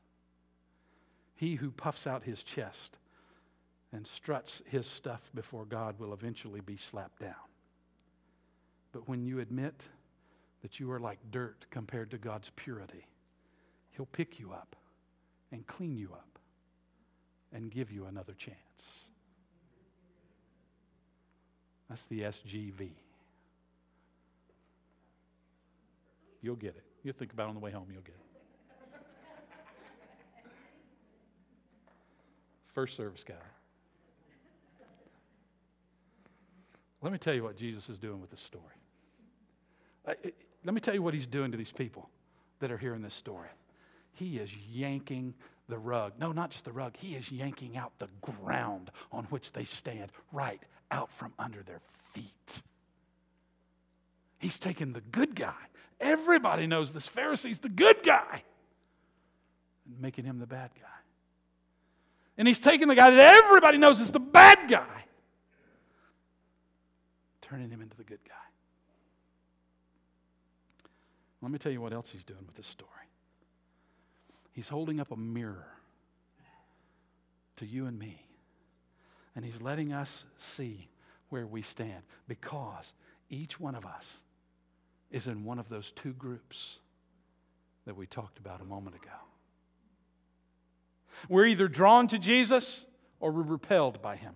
He 1.36 1.56
who 1.56 1.72
puffs 1.72 2.08
out 2.08 2.24
his 2.24 2.44
chest 2.44 2.98
and 3.94 4.06
struts 4.06 4.62
his 4.66 4.86
stuff 4.86 5.30
before 5.34 5.66
God 5.66 6.00
will 6.00 6.14
eventually 6.14 6.62
be 6.62 6.78
slapped 6.78 7.20
down. 7.20 7.34
But 8.92 9.08
when 9.08 9.24
you 9.24 9.40
admit 9.40 9.84
that 10.62 10.80
you 10.80 10.92
are 10.92 11.00
like 11.00 11.20
dirt 11.32 11.66
compared 11.72 12.12
to 12.12 12.18
God's 12.18 12.52
purity, 12.56 13.06
He'll 13.92 14.06
pick 14.08 14.40
you 14.40 14.52
up 14.52 14.76
and 15.52 15.68
clean 15.68 15.98
you 15.98 16.10
up 16.14 16.40
and 17.54 17.70
give 17.70 17.92
you 17.92 18.06
another 18.06 18.34
chance. 18.34 18.58
That's 21.90 22.06
the 22.08 22.22
SGV. 22.22 22.92
You'll 26.42 26.56
get 26.56 26.76
it. 26.76 26.84
You'll 27.04 27.14
think 27.14 27.34
about 27.34 27.46
it 27.46 27.50
on 27.50 27.56
the 27.56 27.62
way 27.62 27.72
home, 27.72 27.88
you'll 27.92 28.02
get 28.02 28.16
it. 28.16 28.22
First 32.74 32.96
service 32.96 33.24
it. 33.24 33.36
Let 37.02 37.12
me 37.12 37.18
tell 37.18 37.34
you 37.34 37.44
what 37.44 37.58
Jesus 37.58 37.90
is 37.90 37.98
doing 37.98 38.22
with 38.22 38.30
this 38.30 38.40
story. 38.40 38.64
Let 40.64 40.74
me 40.74 40.80
tell 40.80 40.94
you 40.94 41.02
what 41.02 41.14
he's 41.14 41.26
doing 41.26 41.52
to 41.52 41.58
these 41.58 41.72
people 41.72 42.10
that 42.60 42.72
are 42.72 42.78
hearing 42.78 43.02
this 43.02 43.16
story. 43.16 43.50
He 44.14 44.38
is 44.38 44.50
yanking 44.72 45.34
the 45.68 45.78
rug. 45.78 46.14
No, 46.20 46.32
not 46.32 46.52
just 46.52 46.66
the 46.66 46.72
rug. 46.72 46.96
He 46.96 47.16
is 47.16 47.32
yanking 47.32 47.76
out 47.76 47.92
the 47.98 48.10
ground 48.22 48.92
on 49.12 49.26
which 49.26 49.52
they 49.52 49.64
stand 49.64 50.12
right 50.32 50.62
out 50.92 51.12
from 51.12 51.34
under 51.40 51.64
their 51.64 51.82
feet. 52.14 52.62
He's 54.42 54.60
taking 54.60 54.92
the 54.92 55.02
good 55.02 55.36
guy. 55.36 55.54
Everybody 56.00 56.68
knows 56.68 56.92
this 56.92 57.08
Pharisee's 57.08 57.60
the 57.60 57.70
good 57.70 58.04
guy 58.04 58.44
and 59.86 60.02
making 60.02 60.26
him 60.26 60.40
the 60.40 60.48
bad 60.48 60.72
guy. 60.76 60.88
And 62.38 62.48
he's 62.48 62.60
taking 62.60 62.88
the 62.88 62.96
guy 62.96 63.12
that 63.12 63.20
everybody 63.20 63.78
knows 63.78 64.02
is 64.02 64.12
the 64.12 64.20
bad 64.20 64.68
guy, 64.68 65.06
turning 67.42 67.70
him 67.70 67.82
into 67.82 67.96
the 67.96 68.04
good 68.04 68.24
guy. 68.28 68.34
Let 71.42 71.52
me 71.52 71.58
tell 71.58 71.72
you 71.72 71.82
what 71.82 71.94
else 71.94 72.10
he's 72.10 72.24
doing 72.24 72.44
with 72.46 72.56
this 72.56 72.68
story. 72.68 72.90
He's 74.54 74.68
holding 74.68 75.00
up 75.00 75.12
a 75.12 75.16
mirror 75.18 75.68
to 77.58 77.66
you 77.66 77.86
and 77.86 77.98
me. 77.98 78.26
And 79.36 79.46
He's 79.46 79.62
letting 79.62 79.94
us 79.94 80.26
see 80.38 80.90
where 81.30 81.48
we 81.48 81.62
stand 81.62 82.04
because 82.28 82.92
each 83.30 83.60
one 83.60 83.76
of 83.76 83.86
us 83.86 84.18
is 85.12 85.28
in 85.28 85.44
one 85.44 85.60
of 85.60 85.70
those 85.70 85.92
two 85.92 86.14
groups 86.14 86.80
that 87.86 87.96
we 87.96 88.08
talked 88.08 88.40
about 88.40 88.62
a 88.62 88.66
moment 88.66 88.96
ago. 88.96 89.12
We're 91.30 91.46
either 91.46 91.68
drawn 91.68 92.08
to 92.10 92.20
Jesus 92.20 92.86
or 93.20 93.32
we're 93.32 93.42
repelled 93.42 94.02
by 94.02 94.16
Him. 94.16 94.36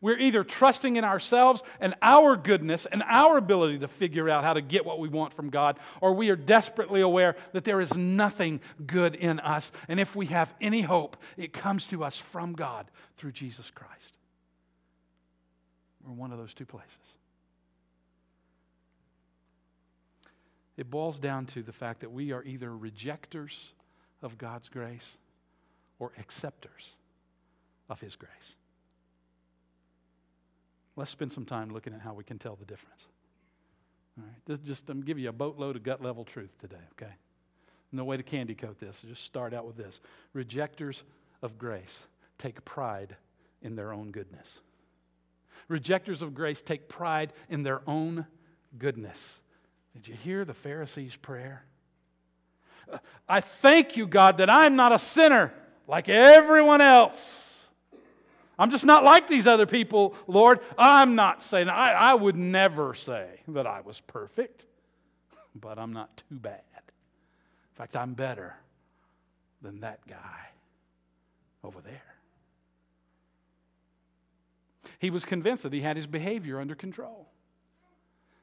We're 0.00 0.18
either 0.18 0.44
trusting 0.44 0.96
in 0.96 1.04
ourselves 1.04 1.62
and 1.80 1.94
our 2.02 2.36
goodness 2.36 2.86
and 2.86 3.02
our 3.06 3.38
ability 3.38 3.78
to 3.78 3.88
figure 3.88 4.28
out 4.28 4.44
how 4.44 4.52
to 4.52 4.60
get 4.60 4.84
what 4.84 4.98
we 4.98 5.08
want 5.08 5.32
from 5.32 5.48
God, 5.48 5.78
or 6.00 6.12
we 6.12 6.28
are 6.30 6.36
desperately 6.36 7.00
aware 7.00 7.36
that 7.52 7.64
there 7.64 7.80
is 7.80 7.94
nothing 7.94 8.60
good 8.86 9.14
in 9.14 9.40
us. 9.40 9.72
And 9.88 9.98
if 9.98 10.14
we 10.14 10.26
have 10.26 10.52
any 10.60 10.82
hope, 10.82 11.16
it 11.36 11.52
comes 11.52 11.86
to 11.86 12.04
us 12.04 12.18
from 12.18 12.52
God 12.52 12.90
through 13.16 13.32
Jesus 13.32 13.70
Christ. 13.70 14.18
We're 16.04 16.12
one 16.12 16.32
of 16.32 16.38
those 16.38 16.54
two 16.54 16.66
places. 16.66 16.90
It 20.76 20.90
boils 20.90 21.18
down 21.18 21.46
to 21.46 21.62
the 21.62 21.72
fact 21.72 22.00
that 22.00 22.12
we 22.12 22.32
are 22.32 22.44
either 22.44 22.76
rejectors 22.76 23.72
of 24.22 24.38
God's 24.38 24.68
grace 24.68 25.16
or 25.98 26.12
acceptors 26.18 26.90
of 27.88 28.00
His 28.00 28.16
grace. 28.16 28.54
Let's 30.96 31.10
spend 31.10 31.32
some 31.32 31.44
time 31.44 31.70
looking 31.70 31.94
at 31.94 32.00
how 32.00 32.14
we 32.14 32.24
can 32.24 32.38
tell 32.38 32.56
the 32.56 32.64
difference. 32.64 33.06
All 34.18 34.24
right, 34.24 34.36
this 34.46 34.58
just 34.58 34.88
I'm 34.88 35.02
give 35.02 35.18
you 35.18 35.28
a 35.28 35.32
boatload 35.32 35.76
of 35.76 35.82
gut 35.82 36.02
level 36.02 36.24
truth 36.24 36.50
today, 36.60 36.76
okay? 36.92 37.12
No 37.92 38.04
way 38.04 38.16
to 38.16 38.22
candy 38.22 38.54
coat 38.54 38.78
this. 38.80 39.02
Just 39.06 39.24
start 39.24 39.54
out 39.54 39.66
with 39.66 39.76
this. 39.76 40.00
Rejectors 40.32 41.04
of 41.42 41.58
grace 41.58 42.00
take 42.38 42.64
pride 42.64 43.16
in 43.62 43.76
their 43.76 43.92
own 43.92 44.10
goodness. 44.10 44.60
Rejectors 45.68 46.22
of 46.22 46.34
grace 46.34 46.62
take 46.62 46.88
pride 46.88 47.32
in 47.48 47.62
their 47.62 47.82
own 47.86 48.26
goodness. 48.78 49.38
Did 49.96 50.08
you 50.08 50.14
hear 50.14 50.44
the 50.44 50.54
Pharisees' 50.54 51.16
prayer? 51.16 51.64
Uh, 52.90 52.98
I 53.26 53.40
thank 53.40 53.96
you, 53.96 54.06
God, 54.06 54.38
that 54.38 54.50
I'm 54.50 54.76
not 54.76 54.92
a 54.92 54.98
sinner 54.98 55.54
like 55.88 56.08
everyone 56.08 56.82
else. 56.82 57.64
I'm 58.58 58.70
just 58.70 58.84
not 58.84 59.04
like 59.04 59.26
these 59.26 59.46
other 59.46 59.66
people, 59.66 60.14
Lord. 60.26 60.60
I'm 60.76 61.14
not 61.14 61.42
saying, 61.42 61.68
I, 61.68 61.92
I 61.92 62.14
would 62.14 62.36
never 62.36 62.94
say 62.94 63.40
that 63.48 63.66
I 63.66 63.80
was 63.80 64.00
perfect, 64.00 64.66
but 65.54 65.78
I'm 65.78 65.92
not 65.92 66.14
too 66.16 66.36
bad. 66.36 66.60
In 66.76 67.76
fact, 67.76 67.96
I'm 67.96 68.14
better 68.14 68.54
than 69.62 69.80
that 69.80 70.06
guy 70.06 70.48
over 71.64 71.80
there. 71.80 72.02
He 74.98 75.10
was 75.10 75.24
convinced 75.24 75.62
that 75.62 75.72
he 75.72 75.80
had 75.80 75.96
his 75.96 76.06
behavior 76.06 76.60
under 76.60 76.74
control. 76.74 77.28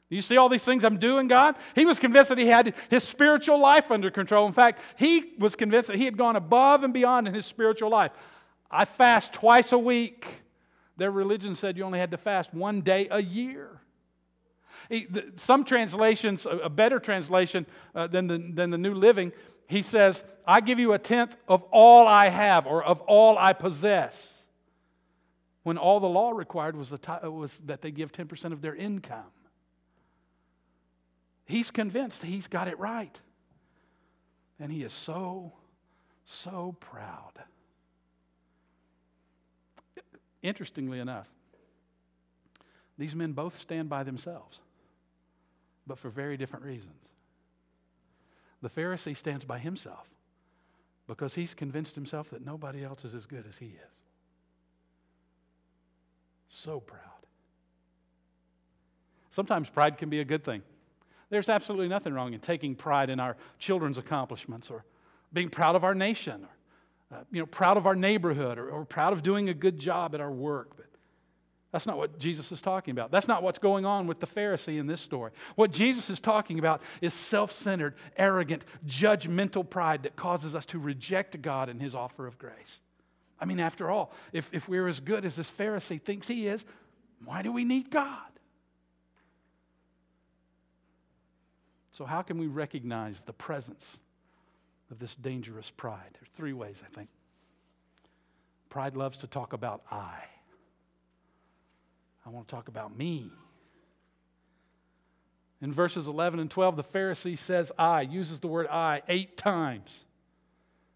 You 0.09 0.21
see 0.21 0.37
all 0.37 0.49
these 0.49 0.63
things 0.63 0.83
I'm 0.83 0.99
doing, 0.99 1.27
God? 1.27 1.55
He 1.73 1.85
was 1.85 1.97
convinced 1.97 2.29
that 2.29 2.37
he 2.37 2.45
had 2.45 2.75
his 2.89 3.03
spiritual 3.03 3.59
life 3.59 3.89
under 3.89 4.11
control. 4.11 4.45
In 4.45 4.53
fact, 4.53 4.79
he 4.95 5.33
was 5.39 5.55
convinced 5.55 5.87
that 5.87 5.97
he 5.97 6.05
had 6.05 6.17
gone 6.17 6.35
above 6.35 6.83
and 6.83 6.93
beyond 6.93 7.27
in 7.27 7.33
his 7.33 7.45
spiritual 7.45 7.89
life. 7.89 8.11
I 8.69 8.85
fast 8.85 9.33
twice 9.33 9.71
a 9.71 9.77
week. 9.77 10.43
Their 10.97 11.11
religion 11.11 11.55
said 11.55 11.77
you 11.77 11.83
only 11.83 11.99
had 11.99 12.11
to 12.11 12.17
fast 12.17 12.53
one 12.53 12.81
day 12.81 13.07
a 13.09 13.21
year. 13.21 13.81
Some 15.35 15.63
translations, 15.63 16.45
a 16.45 16.69
better 16.69 16.99
translation 16.99 17.65
uh, 17.95 18.07
than, 18.07 18.27
the, 18.27 18.37
than 18.37 18.69
the 18.69 18.77
New 18.77 18.93
Living, 18.93 19.31
he 19.67 19.81
says, 19.81 20.23
I 20.45 20.61
give 20.61 20.77
you 20.77 20.93
a 20.93 20.99
tenth 20.99 21.35
of 21.47 21.63
all 21.71 22.07
I 22.07 22.29
have 22.29 22.67
or 22.67 22.83
of 22.83 23.01
all 23.01 23.37
I 23.37 23.53
possess. 23.53 24.41
When 25.63 25.77
all 25.77 25.99
the 25.99 26.09
law 26.09 26.31
required 26.31 26.75
was, 26.75 26.89
the 26.89 26.99
was 27.31 27.59
that 27.65 27.81
they 27.81 27.91
give 27.91 28.11
10% 28.11 28.51
of 28.51 28.61
their 28.61 28.75
income. 28.75 29.23
He's 31.45 31.71
convinced 31.71 32.23
he's 32.23 32.47
got 32.47 32.67
it 32.67 32.79
right. 32.79 33.19
And 34.59 34.71
he 34.71 34.83
is 34.83 34.93
so, 34.93 35.53
so 36.25 36.75
proud. 36.79 37.33
Interestingly 40.41 40.99
enough, 40.99 41.27
these 42.97 43.15
men 43.15 43.31
both 43.31 43.57
stand 43.57 43.89
by 43.89 44.03
themselves, 44.03 44.59
but 45.87 45.97
for 45.97 46.09
very 46.09 46.37
different 46.37 46.65
reasons. 46.65 47.09
The 48.61 48.69
Pharisee 48.69 49.17
stands 49.17 49.43
by 49.43 49.59
himself 49.59 50.07
because 51.07 51.33
he's 51.33 51.53
convinced 51.53 51.95
himself 51.95 52.29
that 52.29 52.45
nobody 52.45 52.83
else 52.83 53.03
is 53.03 53.13
as 53.13 53.25
good 53.25 53.45
as 53.47 53.57
he 53.57 53.67
is. 53.67 53.99
So 56.49 56.79
proud. 56.79 57.01
Sometimes 59.29 59.69
pride 59.69 59.97
can 59.97 60.09
be 60.09 60.19
a 60.19 60.25
good 60.25 60.43
thing. 60.43 60.61
There's 61.33 61.49
absolutely 61.49 61.87
nothing 61.87 62.13
wrong 62.13 62.35
in 62.35 62.39
taking 62.39 62.75
pride 62.75 63.09
in 63.09 63.19
our 63.19 63.35
children's 63.57 63.97
accomplishments 63.97 64.69
or 64.69 64.85
being 65.33 65.49
proud 65.49 65.75
of 65.75 65.83
our 65.83 65.95
nation 65.95 66.45
or 67.11 67.17
uh, 67.17 67.23
you 67.31 67.39
know, 67.39 67.47
proud 67.47 67.75
of 67.75 67.87
our 67.87 67.95
neighborhood 67.95 68.59
or, 68.59 68.69
or 68.69 68.85
proud 68.85 69.13
of 69.13 69.23
doing 69.23 69.49
a 69.49 69.53
good 69.53 69.79
job 69.79 70.13
at 70.13 70.21
our 70.21 70.31
work. 70.31 70.77
But 70.77 70.85
that's 71.71 71.87
not 71.87 71.97
what 71.97 72.19
Jesus 72.19 72.51
is 72.51 72.61
talking 72.61 72.91
about. 72.91 73.09
That's 73.09 73.27
not 73.27 73.41
what's 73.41 73.57
going 73.57 73.83
on 73.83 74.05
with 74.05 74.19
the 74.19 74.27
Pharisee 74.27 74.77
in 74.77 74.85
this 74.85 75.01
story. 75.01 75.31
What 75.55 75.71
Jesus 75.71 76.11
is 76.11 76.19
talking 76.19 76.59
about 76.59 76.83
is 77.01 77.15
self 77.15 77.51
centered, 77.51 77.95
arrogant, 78.15 78.63
judgmental 78.85 79.67
pride 79.67 80.03
that 80.03 80.15
causes 80.15 80.53
us 80.53 80.67
to 80.67 80.77
reject 80.77 81.41
God 81.41 81.67
and 81.67 81.81
his 81.81 81.95
offer 81.95 82.27
of 82.27 82.37
grace. 82.37 82.79
I 83.39 83.45
mean, 83.45 83.59
after 83.59 83.89
all, 83.89 84.13
if, 84.33 84.51
if 84.53 84.69
we're 84.69 84.87
as 84.87 84.99
good 84.99 85.25
as 85.25 85.35
this 85.35 85.49
Pharisee 85.49 85.99
thinks 85.99 86.27
he 86.27 86.45
is, 86.45 86.63
why 87.25 87.41
do 87.41 87.51
we 87.51 87.63
need 87.63 87.89
God? 87.89 88.32
So, 91.93 92.05
how 92.05 92.23
can 92.23 92.39
we 92.39 92.47
recognize 92.47 93.21
the 93.21 93.33
presence 93.33 93.99
of 94.89 94.97
this 94.97 95.13
dangerous 95.15 95.69
pride? 95.69 96.09
There 96.13 96.23
are 96.23 96.35
three 96.35 96.53
ways, 96.53 96.81
I 96.83 96.93
think. 96.93 97.07
Pride 98.69 98.97
loves 98.97 99.19
to 99.19 99.27
talk 99.27 99.53
about 99.53 99.83
I. 99.91 100.15
I 102.25 102.29
want 102.29 102.47
to 102.47 102.55
talk 102.55 102.67
about 102.67 102.97
me. 102.97 103.31
In 105.61 105.71
verses 105.71 106.07
11 106.07 106.39
and 106.39 106.49
12, 106.49 106.77
the 106.77 106.83
Pharisee 106.83 107.37
says 107.37 107.71
I, 107.77 108.01
uses 108.01 108.39
the 108.39 108.47
word 108.47 108.67
I 108.67 109.03
eight 109.07 109.37
times. 109.37 110.03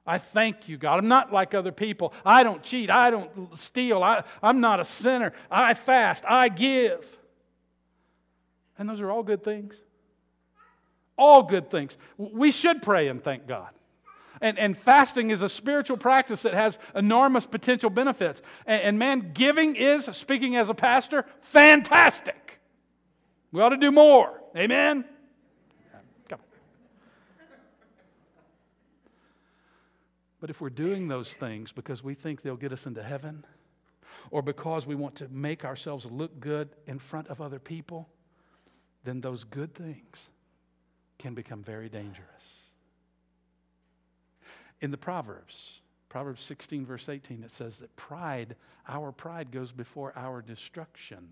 I 0.06 0.18
thank 0.18 0.68
you, 0.68 0.78
God. 0.78 0.98
I'm 0.98 1.08
not 1.08 1.32
like 1.32 1.54
other 1.54 1.72
people. 1.72 2.12
I 2.26 2.42
don't 2.42 2.64
cheat. 2.64 2.90
I 2.90 3.12
don't 3.12 3.56
steal. 3.58 4.02
I, 4.02 4.24
I'm 4.42 4.62
not 4.62 4.80
a 4.80 4.86
sinner. 4.86 5.34
I 5.52 5.76
fast. 5.76 6.24
I 6.28 6.50
give. 6.50 7.18
And 8.80 8.90
those 8.90 9.00
are 9.00 9.12
all 9.12 9.24
good 9.24 9.44
things. 9.44 9.80
All 11.18 11.44
good 11.44 11.72
things. 11.72 11.98
We 12.18 12.52
should 12.52 12.82
pray 12.82 13.08
and 13.08 13.24
thank 13.24 13.48
God. 13.48 13.70
And, 14.40 14.60
and 14.60 14.78
fasting 14.78 15.32
is 15.32 15.42
a 15.42 15.50
spiritual 15.50 15.98
practice 15.98 16.44
that 16.44 16.54
has 16.54 16.78
enormous 16.94 17.46
potential 17.46 17.90
benefits. 17.90 18.42
And, 18.66 18.82
and 18.84 19.00
man, 19.00 19.32
giving 19.34 19.76
is, 19.76 20.06
speaking 20.14 20.56
as 20.56 20.70
a 20.70 20.76
pastor, 20.76 21.26
fantastic. 21.42 22.60
We 23.52 23.62
ought 23.62 23.70
to 23.70 23.78
do 23.78 23.92
more. 23.92 24.40
Amen? 24.56 25.06
Come. 26.30 26.40
But 30.40 30.50
if 30.52 30.62
we're 30.62 30.70
doing 30.70 31.08
those 31.08 31.34
things 31.34 31.72
because 31.72 32.04
we 32.04 32.14
think 32.14 32.44
they'll 32.44 32.56
get 32.56 32.74
us 32.74 32.86
into 32.86 33.02
heaven, 33.02 33.44
or 34.30 34.42
because 34.42 34.86
we 34.86 34.94
want 34.94 35.16
to 35.16 35.28
make 35.30 35.66
ourselves 35.66 36.06
look 36.06 36.40
good 36.40 36.70
in 36.86 37.00
front 37.00 37.28
of 37.30 37.42
other 37.42 37.60
people, 37.60 38.08
then 39.04 39.22
those 39.22 39.44
good 39.44 39.74
things 39.74 40.30
can 41.18 41.34
become 41.34 41.64
very 41.64 41.90
dangerous. 41.90 42.62
In 44.82 44.92
the 44.92 44.98
Proverbs, 44.98 45.82
Proverbs 46.10 46.42
16, 46.44 46.86
verse 46.86 47.10
18, 47.10 47.44
it 47.44 47.52
says 47.52 47.80
that 47.80 47.96
pride, 47.96 48.56
our 48.88 49.12
pride 49.12 49.52
goes 49.52 49.72
before 49.72 50.14
our 50.16 50.42
destruction, 50.42 51.28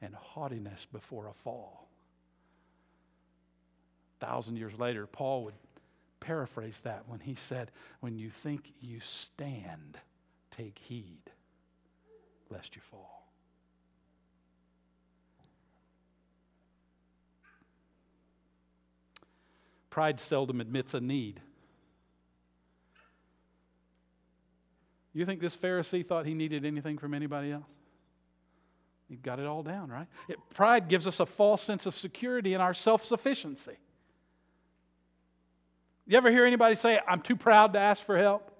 and 0.00 0.14
haughtiness 0.14 0.86
before 0.92 1.28
a 1.28 1.32
fall. 1.32 1.88
A 4.20 4.26
thousand 4.26 4.56
years 4.56 4.78
later, 4.78 5.06
Paul 5.06 5.44
would 5.44 5.54
paraphrase 6.20 6.80
that 6.82 7.04
when 7.08 7.20
he 7.20 7.34
said, 7.34 7.70
When 8.00 8.16
you 8.16 8.30
think 8.30 8.72
you 8.80 9.00
stand, 9.00 9.98
take 10.50 10.78
heed 10.78 11.20
lest 12.50 12.76
you 12.76 12.82
fall. 12.90 13.23
Pride 19.94 20.18
seldom 20.18 20.60
admits 20.60 20.92
a 20.94 21.00
need. 21.00 21.40
You 25.12 25.24
think 25.24 25.40
this 25.40 25.54
Pharisee 25.54 26.04
thought 26.04 26.26
he 26.26 26.34
needed 26.34 26.64
anything 26.64 26.98
from 26.98 27.14
anybody 27.14 27.52
else? 27.52 27.62
He 29.08 29.14
got 29.14 29.38
it 29.38 29.46
all 29.46 29.62
down, 29.62 29.90
right? 29.90 30.08
It, 30.28 30.38
pride 30.52 30.88
gives 30.88 31.06
us 31.06 31.20
a 31.20 31.26
false 31.26 31.62
sense 31.62 31.86
of 31.86 31.96
security 31.96 32.54
in 32.54 32.60
our 32.60 32.74
self 32.74 33.04
sufficiency. 33.04 33.76
You 36.08 36.16
ever 36.16 36.28
hear 36.28 36.44
anybody 36.44 36.74
say, 36.74 36.98
I'm 37.06 37.20
too 37.20 37.36
proud 37.36 37.74
to 37.74 37.78
ask 37.78 38.04
for 38.04 38.18
help? 38.18 38.50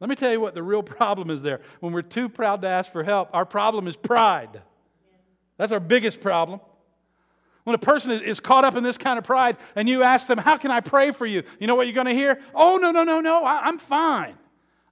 Let 0.00 0.10
me 0.10 0.16
tell 0.16 0.32
you 0.32 0.40
what 0.42 0.52
the 0.52 0.62
real 0.62 0.82
problem 0.98 1.30
is 1.30 1.40
there. 1.40 1.62
When 1.80 1.94
we're 1.94 2.02
too 2.02 2.28
proud 2.28 2.60
to 2.60 2.68
ask 2.68 2.92
for 2.92 3.04
help, 3.04 3.30
our 3.32 3.46
problem 3.46 3.88
is 3.88 3.96
pride. 3.96 4.60
That's 5.56 5.72
our 5.72 5.80
biggest 5.80 6.20
problem. 6.20 6.60
When 7.64 7.74
a 7.74 7.78
person 7.78 8.10
is, 8.10 8.40
caught 8.40 8.64
up 8.64 8.74
in 8.74 8.82
this 8.82 8.96
kind 8.96 9.18
of 9.18 9.24
pride 9.24 9.56
and 9.76 9.88
you 9.88 10.02
ask 10.02 10.26
them, 10.26 10.38
How 10.38 10.56
can 10.56 10.70
I 10.70 10.80
pray 10.80 11.10
for 11.10 11.26
you? 11.26 11.42
You 11.58 11.66
know 11.66 11.74
what 11.74 11.86
you're 11.86 11.94
going 11.94 12.06
to 12.06 12.14
hear? 12.14 12.40
Oh, 12.54 12.78
no, 12.78 12.90
no, 12.90 13.04
no, 13.04 13.20
no, 13.20 13.44
I, 13.44 13.66
I'm 13.66 13.78
fine. 13.78 14.34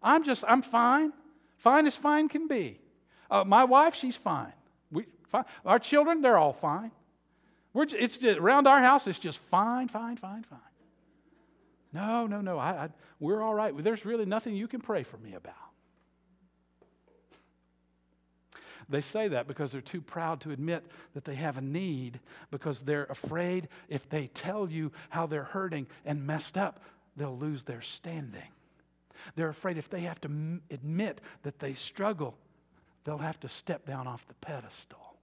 I'm 0.03 0.23
just, 0.25 0.45
I'm 0.47 0.63
fine. 0.63 1.13
Fine 1.57 1.87
as 1.87 1.97
fine 1.97 2.29
can 2.29 2.47
be. 2.47 2.81
Uh, 3.31 3.45
my 3.45 3.65
wife, 3.65 3.95
she's 3.95 4.17
fine. 4.17 4.53
We, 4.91 5.07
fine. 5.27 5.45
Our 5.65 5.79
children, 5.79 6.23
they're 6.23 6.39
all 6.39 6.53
fine. 6.53 6.93
We're, 7.73 7.87
it's 7.99 8.19
just, 8.19 8.39
around 8.39 8.67
our 8.67 8.81
house, 8.81 9.07
it's 9.07 9.19
just 9.19 9.39
fine, 9.39 9.89
fine, 9.89 10.17
fine, 10.17 10.45
fine. 10.45 10.59
No, 11.93 12.27
no, 12.27 12.41
no. 12.41 12.59
I, 12.59 12.71
I, 12.71 12.89
we're 13.19 13.43
all 13.43 13.55
right. 13.55 13.73
There's 13.83 14.05
really 14.05 14.27
nothing 14.27 14.55
you 14.55 14.69
can 14.69 14.81
pray 14.81 15.03
for 15.03 15.17
me 15.19 15.35
about. 15.35 15.55
They 18.89 19.01
say 19.03 19.29
that 19.29 19.47
because 19.47 19.71
they're 19.71 19.81
too 19.81 20.01
proud 20.01 20.41
to 20.41 20.51
admit 20.51 20.85
that 21.15 21.25
they 21.25 21.35
have 21.35 21.59
a 21.59 21.63
need, 21.63 22.21
because 22.51 22.81
they're 22.81 23.05
afraid 23.05 23.69
if 23.89 24.09
they 24.09 24.29
tell 24.29 24.71
you 24.71 24.93
how 25.11 25.27
they're 25.27 25.45
hurting 25.45 25.87
and 26.07 26.27
messed 26.27 26.57
up, 26.57 26.83
they'll 27.17 27.37
lose 27.37 27.65
their 27.65 27.83
standing. 27.83 28.49
They're 29.35 29.51
afraid 29.51 29.77
if 29.77 29.91
they 29.91 30.01
have 30.01 30.21
to 30.23 30.29
m- 30.29 30.63
admit 30.71 31.21
that 31.43 31.59
they 31.59 31.75
struggle, 31.75 32.39
they'll 33.05 33.19
have 33.19 33.41
to 33.41 33.49
step 33.49 33.85
down 33.87 34.07
off 34.07 34.27
the 34.27 34.35
pedestal. 34.35 35.17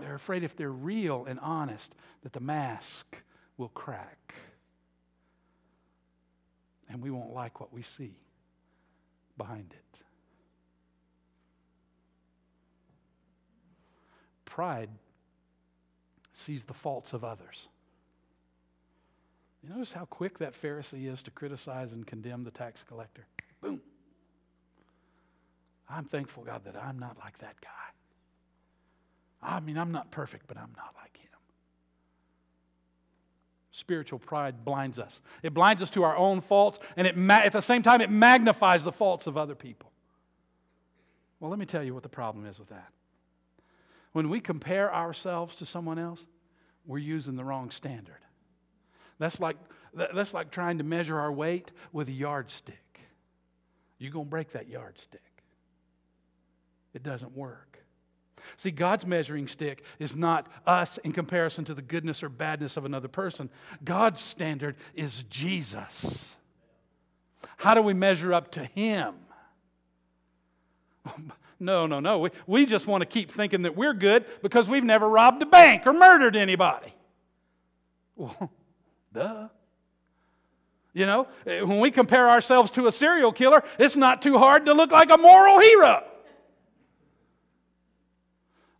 They're 0.00 0.14
afraid 0.14 0.42
if 0.42 0.56
they're 0.56 0.70
real 0.72 1.26
and 1.26 1.38
honest 1.40 1.94
that 2.22 2.32
the 2.32 2.40
mask 2.40 3.22
will 3.58 3.68
crack. 3.68 4.34
And 6.88 7.00
we 7.02 7.10
won't 7.10 7.32
like 7.32 7.60
what 7.60 7.72
we 7.72 7.82
see 7.82 8.16
behind 9.36 9.72
it. 9.72 10.00
Pride 14.50 14.90
sees 16.32 16.64
the 16.64 16.74
faults 16.74 17.12
of 17.12 17.24
others. 17.24 17.68
You 19.62 19.70
notice 19.70 19.92
how 19.92 20.06
quick 20.06 20.38
that 20.38 20.60
Pharisee 20.60 21.10
is 21.10 21.22
to 21.22 21.30
criticize 21.30 21.92
and 21.92 22.04
condemn 22.04 22.42
the 22.42 22.50
tax 22.50 22.82
collector? 22.82 23.26
Boom. 23.60 23.80
I'm 25.88 26.04
thankful, 26.04 26.42
God, 26.42 26.64
that 26.64 26.76
I'm 26.76 26.98
not 26.98 27.16
like 27.18 27.38
that 27.38 27.60
guy. 27.60 27.68
I 29.42 29.60
mean, 29.60 29.78
I'm 29.78 29.92
not 29.92 30.10
perfect, 30.10 30.48
but 30.48 30.56
I'm 30.56 30.72
not 30.76 30.94
like 31.00 31.16
him. 31.16 31.30
Spiritual 33.70 34.18
pride 34.18 34.64
blinds 34.64 34.98
us. 34.98 35.20
It 35.44 35.54
blinds 35.54 35.80
us 35.80 35.90
to 35.90 36.02
our 36.02 36.16
own 36.16 36.40
faults, 36.40 36.80
and 36.96 37.06
it 37.06 37.16
ma- 37.16 37.34
at 37.34 37.52
the 37.52 37.60
same 37.60 37.82
time, 37.82 38.00
it 38.00 38.10
magnifies 38.10 38.82
the 38.82 38.92
faults 38.92 39.28
of 39.28 39.36
other 39.36 39.54
people. 39.54 39.92
Well, 41.38 41.50
let 41.50 41.58
me 41.58 41.66
tell 41.66 41.84
you 41.84 41.94
what 41.94 42.02
the 42.02 42.08
problem 42.08 42.46
is 42.46 42.58
with 42.58 42.68
that. 42.70 42.88
When 44.12 44.28
we 44.28 44.40
compare 44.40 44.92
ourselves 44.92 45.56
to 45.56 45.66
someone 45.66 45.98
else, 45.98 46.24
we're 46.86 46.98
using 46.98 47.36
the 47.36 47.44
wrong 47.44 47.70
standard. 47.70 48.18
That's 49.18 49.38
like, 49.38 49.56
that's 49.94 50.34
like 50.34 50.50
trying 50.50 50.78
to 50.78 50.84
measure 50.84 51.18
our 51.18 51.32
weight 51.32 51.70
with 51.92 52.08
a 52.08 52.12
yardstick. 52.12 53.00
You're 53.98 54.12
going 54.12 54.26
to 54.26 54.30
break 54.30 54.52
that 54.52 54.68
yardstick. 54.68 55.20
It 56.94 57.02
doesn't 57.02 57.36
work. 57.36 57.78
See, 58.56 58.70
God's 58.70 59.06
measuring 59.06 59.46
stick 59.46 59.84
is 59.98 60.16
not 60.16 60.48
us 60.66 60.98
in 60.98 61.12
comparison 61.12 61.64
to 61.66 61.74
the 61.74 61.82
goodness 61.82 62.22
or 62.22 62.28
badness 62.28 62.76
of 62.76 62.84
another 62.84 63.08
person. 63.08 63.50
God's 63.84 64.20
standard 64.20 64.76
is 64.94 65.24
Jesus. 65.24 66.34
How 67.58 67.74
do 67.74 67.82
we 67.82 67.94
measure 67.94 68.32
up 68.32 68.52
to 68.52 68.64
Him? 68.64 69.14
No, 71.62 71.86
no, 71.86 72.00
no. 72.00 72.20
We, 72.20 72.30
we 72.46 72.64
just 72.64 72.86
want 72.86 73.02
to 73.02 73.06
keep 73.06 73.30
thinking 73.30 73.62
that 73.62 73.76
we're 73.76 73.92
good 73.92 74.24
because 74.40 74.66
we've 74.66 74.82
never 74.82 75.06
robbed 75.06 75.42
a 75.42 75.46
bank 75.46 75.86
or 75.86 75.92
murdered 75.92 76.34
anybody. 76.34 76.94
Well, 78.16 78.50
Duh. 79.12 79.48
You 80.92 81.06
know, 81.06 81.28
eh, 81.46 81.60
when 81.60 81.78
we 81.78 81.90
compare 81.90 82.28
ourselves 82.28 82.70
to 82.72 82.86
a 82.86 82.92
serial 82.92 83.30
killer, 83.32 83.62
it's 83.78 83.94
not 83.94 84.22
too 84.22 84.38
hard 84.38 84.66
to 84.66 84.72
look 84.72 84.90
like 84.90 85.10
a 85.10 85.18
moral 85.18 85.60
hero. 85.60 86.02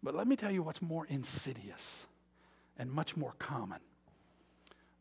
But 0.02 0.14
let 0.14 0.26
me 0.26 0.35
tell 0.35 0.50
you 0.50 0.62
what's 0.62 0.80
more 0.80 1.06
insidious 1.06 2.06
and 2.78 2.90
much 2.90 3.16
more 3.16 3.35
common. 3.38 3.78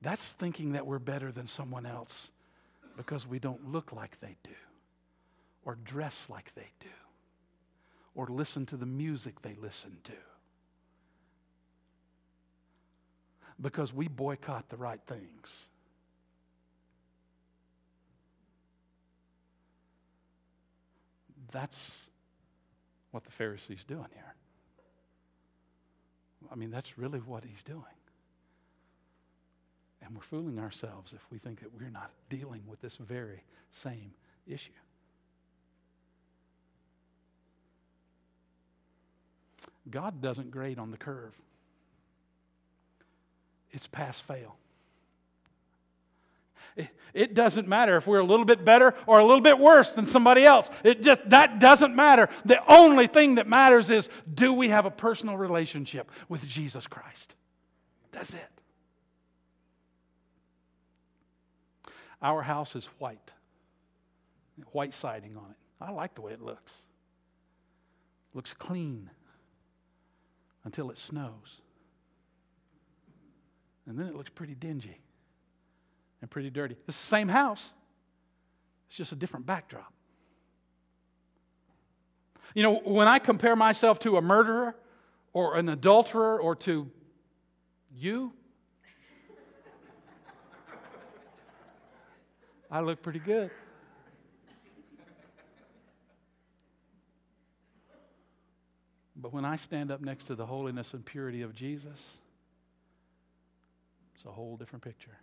That's 0.02 0.34
thinking 0.34 0.74
that 0.74 0.86
we're 0.86 1.00
better 1.00 1.32
than 1.32 1.48
someone 1.48 1.86
else 1.86 2.32
because 2.98 3.26
we 3.26 3.40
don't 3.40 3.72
look 3.72 3.94
like 3.94 4.20
they 4.20 4.36
do, 4.44 4.52
or 5.64 5.78
dress 5.86 6.26
like 6.30 6.54
they 6.56 6.68
do, 6.80 6.90
or 8.16 8.28
listen 8.28 8.66
to 8.68 8.78
the 8.78 8.86
music 8.86 9.42
they 9.42 9.56
listen 9.62 9.98
to. 10.04 10.14
because 13.62 13.94
we 13.94 14.08
boycott 14.08 14.70
the 14.70 14.78
right 14.78 15.02
things. 15.08 15.70
That's 21.52 22.10
what 23.12 23.24
the 23.24 23.32
Pharisee's 23.32 23.84
doing 23.84 24.06
here. 24.14 24.36
I 26.52 26.56
mean, 26.56 26.70
that's 26.70 26.98
really 26.98 27.20
what 27.20 27.44
he's 27.44 27.64
doing. 27.64 27.84
And 30.02 30.16
we're 30.16 30.22
fooling 30.22 30.60
ourselves 30.60 31.14
if 31.14 31.26
we 31.32 31.38
think 31.40 31.60
that 31.60 31.74
we're 31.74 31.90
not 31.90 32.12
dealing 32.30 32.62
with 32.68 32.82
this 32.82 32.96
very 32.96 33.44
same 33.72 34.14
issue. 34.48 34.72
God 39.90 40.22
doesn't 40.22 40.52
grade 40.52 40.80
on 40.80 40.92
the 40.92 40.98
curve. 40.98 41.34
it's 43.72 43.88
pass 43.88 44.20
fail. 44.20 44.56
It 47.14 47.34
doesn't 47.34 47.68
matter 47.68 47.98
if 47.98 48.08
we're 48.08 48.20
a 48.20 48.26
little 48.26 48.46
bit 48.46 48.64
better 48.64 48.94
or 49.08 49.20
a 49.20 49.26
little 49.26 49.42
bit 49.42 49.58
worse 49.58 49.92
than 49.92 50.06
somebody 50.06 50.46
else. 50.46 50.70
It 50.84 51.02
just 51.02 51.22
that 51.30 51.60
doesn't 51.60 51.96
matter. 51.96 52.30
The 52.46 52.62
only 52.72 53.08
thing 53.08 53.36
that 53.36 53.48
matters 53.48 53.90
is 53.90 54.10
do 54.32 54.54
we 54.54 54.70
have 54.70 54.86
a 54.86 54.92
personal 54.92 55.38
relationship 55.38 56.12
with 56.30 56.46
Jesus 56.46 56.88
Christ? 56.88 57.36
That's 58.12 58.34
it. 58.34 58.50
Our 62.22 62.42
house 62.42 62.76
is 62.76 62.86
white. 63.00 63.34
White 64.72 64.94
siding 64.94 65.36
on 65.38 65.50
it. 65.50 65.58
I 65.82 65.92
like 65.92 66.16
the 66.16 66.22
way 66.22 66.34
it 66.34 66.42
looks. 66.42 66.74
looks 68.34 68.54
clean 68.54 69.10
until 70.64 70.90
it 70.92 70.98
snows. 70.98 71.62
And 73.88 73.98
then 73.98 74.08
it 74.08 74.16
looks 74.16 74.30
pretty 74.30 74.56
dingy 74.56 75.00
and 76.22 76.30
pretty 76.30 76.50
dirty. 76.50 76.76
It's 76.88 76.98
the 76.98 77.06
same 77.06 77.28
house, 77.28 77.72
it's 78.88 78.98
just 78.98 79.12
a 79.12 79.16
different 79.16 79.46
backdrop. 79.46 79.92
You 82.56 82.64
know, 82.64 82.80
when 82.84 83.08
I 83.08 83.20
compare 83.20 83.56
myself 83.56 84.00
to 84.00 84.18
a 84.18 84.22
murderer 84.22 84.76
or 85.34 85.56
an 85.56 85.70
adulterer 85.70 86.40
or 86.40 86.56
to 86.58 86.90
you, 87.96 88.34
I 92.72 92.82
look 92.82 93.02
pretty 93.02 93.20
good. 93.20 93.50
But 99.22 99.34
when 99.34 99.44
I 99.44 99.58
stand 99.58 99.92
up 99.92 100.02
next 100.02 100.26
to 100.26 100.36
the 100.36 100.46
holiness 100.46 100.94
and 100.94 101.06
purity 101.06 101.42
of 101.42 101.54
Jesus, 101.54 102.18
it's 104.16 104.26
a 104.26 104.32
whole 104.32 104.56
different 104.56 104.84
picture. 104.84 105.18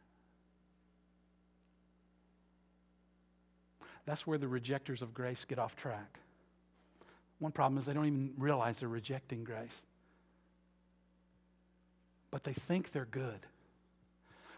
That's 4.04 4.26
where 4.26 4.38
the 4.38 4.48
rejectors 4.48 5.02
of 5.02 5.14
grace 5.14 5.44
get 5.44 5.58
off 5.58 5.76
track. 5.76 6.18
One 7.38 7.52
problem 7.52 7.78
is 7.78 7.86
they 7.86 7.92
don't 7.92 8.06
even 8.06 8.34
realize 8.38 8.78
they're 8.78 8.88
rejecting 8.88 9.44
grace. 9.44 9.82
But 12.30 12.44
they 12.44 12.52
think 12.52 12.92
they're 12.92 13.06
good. 13.06 13.40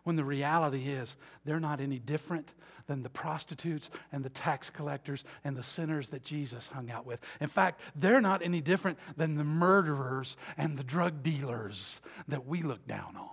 When 0.04 0.16
the 0.16 0.24
reality 0.24 0.88
is, 0.88 1.16
they're 1.44 1.60
not 1.60 1.80
any 1.80 1.98
different 1.98 2.52
than 2.86 3.02
the 3.02 3.10
prostitutes 3.10 3.90
and 4.12 4.24
the 4.24 4.30
tax 4.30 4.70
collectors 4.70 5.24
and 5.44 5.56
the 5.56 5.62
sinners 5.62 6.08
that 6.10 6.22
Jesus 6.22 6.68
hung 6.68 6.90
out 6.90 7.06
with. 7.06 7.20
In 7.40 7.48
fact, 7.48 7.80
they're 7.96 8.20
not 8.20 8.42
any 8.42 8.60
different 8.60 8.98
than 9.16 9.36
the 9.36 9.44
murderers 9.44 10.36
and 10.56 10.76
the 10.76 10.84
drug 10.84 11.22
dealers 11.22 12.00
that 12.28 12.46
we 12.46 12.62
look 12.62 12.86
down 12.86 13.16
on. 13.16 13.28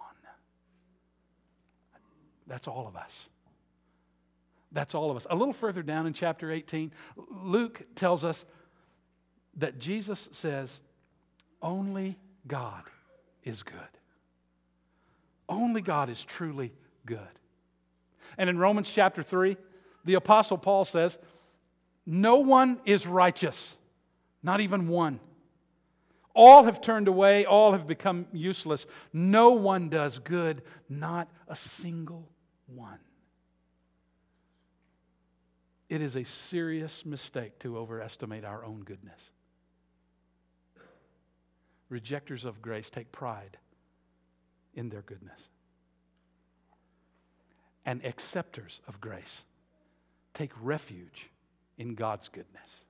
That's 2.48 2.68
all 2.68 2.88
of 2.88 2.96
us. 2.96 3.30
That's 4.72 4.94
all 4.94 5.10
of 5.10 5.18
us. 5.18 5.26
A 5.30 5.36
little 5.36 5.54
further 5.54 5.82
down 5.82 6.06
in 6.06 6.14
chapter 6.14 6.52
18, 6.52 6.92
Luke 7.32 7.82
tells 7.96 8.24
us 8.24 8.44
that 9.56 9.80
Jesus 9.80 10.28
says, 10.32 10.80
Only 11.62 12.18
God 12.48 12.84
is 13.44 13.64
good. 13.64 13.80
Only 15.48 15.82
God 15.82 16.10
is 16.10 16.24
truly 16.24 16.74
good. 17.06 17.20
And 18.38 18.50
in 18.50 18.58
Romans 18.58 18.90
chapter 18.90 19.24
3, 19.24 19.58
the 20.04 20.16
Apostle 20.16 20.58
Paul 20.58 20.86
says, 20.86 21.18
No 22.06 22.38
one 22.38 22.80
is 22.86 23.06
righteous, 23.06 23.78
not 24.42 24.62
even 24.62 24.88
one. 24.88 25.20
All 26.34 26.66
have 26.66 26.82
turned 26.82 27.08
away, 27.08 27.46
all 27.46 27.72
have 27.72 27.88
become 27.88 28.26
useless. 28.34 28.86
No 29.14 29.52
one 29.52 29.88
does 29.90 30.20
good, 30.20 30.64
not 30.90 31.30
a 31.48 31.56
single 31.56 32.28
one. 32.68 33.00
It 35.88 36.02
is 36.02 36.16
a 36.16 36.26
serious 36.26 37.06
mistake 37.06 37.58
to 37.60 37.78
overestimate 37.78 38.44
our 38.44 38.66
own 38.66 38.82
goodness. 38.82 39.30
Rejectors 41.90 42.44
of 42.44 42.62
grace 42.62 42.90
take 42.90 43.12
pride 43.12 43.58
in 44.76 44.90
their 44.90 45.02
goodness. 45.02 45.50
And 47.86 48.04
acceptors 48.04 48.82
of 48.88 49.00
grace 49.02 49.44
take 50.34 50.52
refuge 50.62 51.30
in 51.78 51.96
God's 51.96 52.30
goodness. 52.30 52.85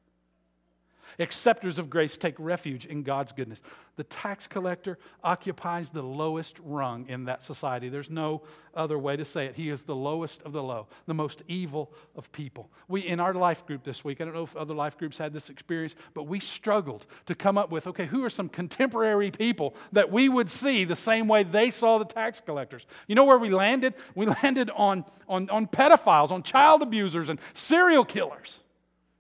Acceptors 1.20 1.80
of 1.80 1.90
grace 1.90 2.18
take 2.18 2.36
refuge 2.38 2.86
in 2.86 3.04
God's 3.04 3.32
goodness. 3.32 3.62
The 3.96 4.04
tax 4.04 4.48
collector 4.48 4.98
occupies 5.24 5.90
the 5.90 6.02
lowest 6.02 6.58
rung 6.62 7.08
in 7.08 7.26
that 7.26 7.44
society. 7.44 7.88
There's 7.88 8.10
no 8.10 8.42
other 8.76 9.00
way 9.00 9.16
to 9.16 9.24
say 9.24 9.46
it. 9.46 9.56
He 9.56 9.70
is 9.70 9.84
the 9.84 9.96
lowest 9.96 10.42
of 10.42 10.52
the 10.52 10.62
low, 10.62 10.88
the 11.06 11.14
most 11.14 11.44
evil 11.48 11.94
of 12.16 12.30
people. 12.34 12.70
We, 12.90 13.02
in 13.02 13.22
our 13.22 13.34
life 13.34 13.66
group 13.66 13.84
this 13.84 14.04
week, 14.04 14.20
I 14.20 14.26
don't 14.26 14.34
know 14.34 14.44
if 14.44 14.56
other 14.58 14.74
life 14.74 14.98
groups 14.98 15.18
had 15.18 15.32
this 15.32 15.50
experience, 15.50 15.96
but 16.14 16.24
we 16.24 16.42
struggled 16.42 17.06
to 17.28 17.36
come 17.36 17.58
up 17.58 17.72
with 17.72 17.88
okay, 17.88 18.06
who 18.06 18.24
are 18.26 18.30
some 18.30 18.50
contemporary 18.50 19.32
people 19.32 19.76
that 19.94 20.12
we 20.12 20.28
would 20.28 20.50
see 20.50 20.84
the 20.84 20.96
same 20.96 21.28
way 21.28 21.44
they 21.44 21.72
saw 21.72 21.98
the 21.98 22.06
tax 22.06 22.42
collectors? 22.42 22.86
You 23.08 23.16
know 23.16 23.26
where 23.26 23.38
we 23.38 23.50
landed? 23.50 23.94
We 24.14 24.26
landed 24.44 24.70
on, 24.72 25.06
on, 25.30 25.50
on 25.50 25.68
pedophiles, 25.68 26.32
on 26.32 26.44
child 26.44 26.82
abusers, 26.82 27.30
and 27.30 27.40
serial 27.54 28.04
killers. 28.04 28.60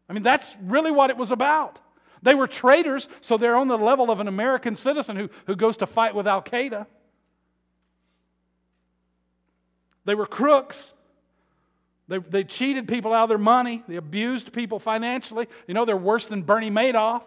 I 0.10 0.13
mean, 0.13 0.24
that's 0.24 0.56
really 0.62 0.91
what 0.91 1.10
it 1.10 1.18
was 1.18 1.32
about. 1.32 1.80
They 2.22 2.34
were 2.34 2.48
traitors, 2.48 3.08
so 3.22 3.38
they're 3.38 3.56
on 3.56 3.68
the 3.68 3.78
level 3.78 4.10
of 4.10 4.20
an 4.20 4.28
American 4.28 4.76
citizen 4.76 5.15
who, 5.15 5.30
who 5.48 5.56
goes 5.56 5.78
to 5.78 5.88
fight 5.88 6.15
with 6.15 6.28
Al 6.28 6.41
Qaeda. 6.41 6.88
They 10.06 10.15
were 10.15 10.26
crooks. 10.26 10.94
They, 12.08 12.20
they 12.20 12.44
cheated 12.44 12.88
people 12.88 13.13
out 13.13 13.24
of 13.24 13.30
their 13.30 13.38
money. 13.38 13.84
They 13.88 13.96
abused 13.96 14.54
people 14.54 14.80
financially. 14.80 15.48
You 15.68 15.74
know, 15.74 15.86
they're 15.86 15.98
worse 15.98 16.28
than 16.28 16.44
Bernie 16.44 16.72
Madoff. 16.72 17.24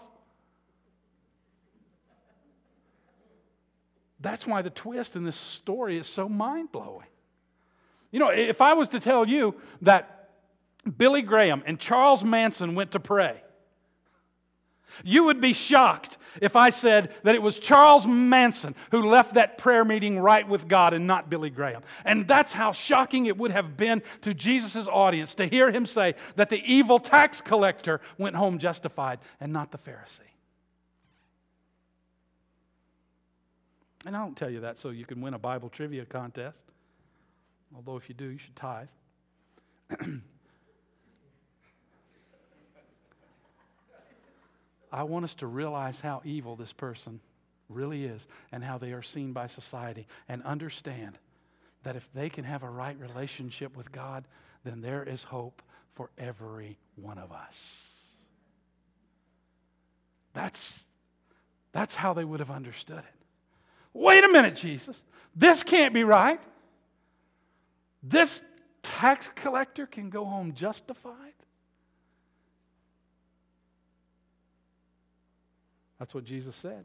That's 4.21 4.47
why 4.47 4.63
the 4.63 4.71
twist 4.71 5.17
in 5.17 5.25
this 5.25 5.37
story 5.37 5.97
is 5.97 6.07
so 6.07 6.29
mind 6.29 6.73
blowing. 6.73 7.07
You 8.11 8.21
know, 8.21 8.31
if 8.31 8.61
I 8.61 8.75
was 8.75 8.89
to 8.89 9.01
tell 9.01 9.29
you 9.29 9.55
that 9.83 10.18
Billy 10.91 11.23
Graham 11.23 11.63
and 11.67 11.79
Charles 11.79 12.25
Manson 12.25 12.75
went 12.75 12.93
to 12.93 13.01
pray, 13.01 13.43
you 15.05 15.25
would 15.25 15.41
be 15.41 15.53
shocked 15.53 16.19
if 16.41 16.57
I 16.57 16.71
said 16.71 17.15
that 17.23 17.35
it 17.35 17.43
was 17.43 17.59
Charles 17.59 18.07
Manson 18.07 18.75
who 18.91 19.03
left 19.03 19.35
that 19.35 19.59
prayer 19.59 19.85
meeting 19.85 20.19
right 20.19 20.47
with 20.47 20.69
God 20.69 20.95
and 20.95 21.07
not 21.07 21.31
Billy 21.31 21.51
Graham. 21.51 21.83
And 22.05 22.27
that's 22.27 22.53
how 22.53 22.73
shocking 22.73 23.27
it 23.27 23.37
would 23.37 23.53
have 23.53 23.77
been 23.77 24.03
to 24.23 24.35
Jesus' 24.35 24.89
audience 24.89 25.35
to 25.37 25.47
hear 25.47 25.71
him 25.71 25.87
say 25.87 26.15
that 26.37 26.51
the 26.51 26.63
evil 26.65 26.99
tax 26.99 27.41
collector 27.41 28.01
went 28.17 28.37
home 28.37 28.59
justified 28.59 29.19
and 29.41 29.53
not 29.53 29.71
the 29.73 29.79
Pharisee. 29.79 30.21
And 34.07 34.17
I 34.17 34.21
don't 34.21 34.37
tell 34.37 34.51
you 34.51 34.61
that 34.61 34.79
so 34.79 34.91
you 34.91 35.05
can 35.05 35.21
win 35.21 35.35
a 35.35 35.39
Bible 35.39 35.69
trivia 35.69 36.05
contest, 36.05 36.63
although 37.75 37.97
if 37.97 38.09
you 38.09 38.15
do, 38.15 38.27
you 38.27 38.39
should 38.39 38.57
tithe. 38.57 38.89
I 44.93 45.03
want 45.03 45.25
us 45.25 45.35
to 45.37 45.47
realize 45.47 46.01
how 46.01 46.23
evil 46.25 46.57
this 46.57 46.73
person 46.73 47.21
really 47.69 48.05
is 48.05 48.27
and 48.53 48.65
how 48.65 48.79
they 48.79 48.93
are 48.93 49.03
seen 49.03 49.33
by 49.33 49.47
society 49.47 50.07
and 50.29 50.43
understand 50.43 51.19
that 51.83 51.97
if 51.97 52.13
they 52.13 52.29
can 52.29 52.45
have 52.45 52.63
a 52.63 52.71
right 52.71 52.99
relationship 52.99 53.77
with 53.77 53.93
God, 53.93 54.25
then 54.65 54.81
there 54.81 55.03
is 55.03 55.23
hope 55.23 55.63
for 55.95 56.11
every 56.19 56.79
one 56.97 57.19
of 57.19 57.33
us. 57.33 57.85
That's, 60.33 60.87
that's 61.73 61.95
how 61.95 62.15
they 62.15 62.25
would 62.25 62.41
have 62.41 62.51
understood 62.51 62.99
it. 62.99 63.05
Wait 63.93 64.25
a 64.25 64.29
minute, 64.29 64.55
Jesus. 64.55 65.03
This 65.35 65.63
can't 65.63 65.93
be 65.93 66.05
right. 66.05 66.41
This 68.03 68.43
tax 68.83 69.31
collector 69.35 69.87
can 69.87 70.11
go 70.11 70.25
home 70.25 70.53
justified. 70.53 71.28
That's 75.99 76.15
what 76.15 76.25
Jesus 76.25 76.55
said. 76.57 76.85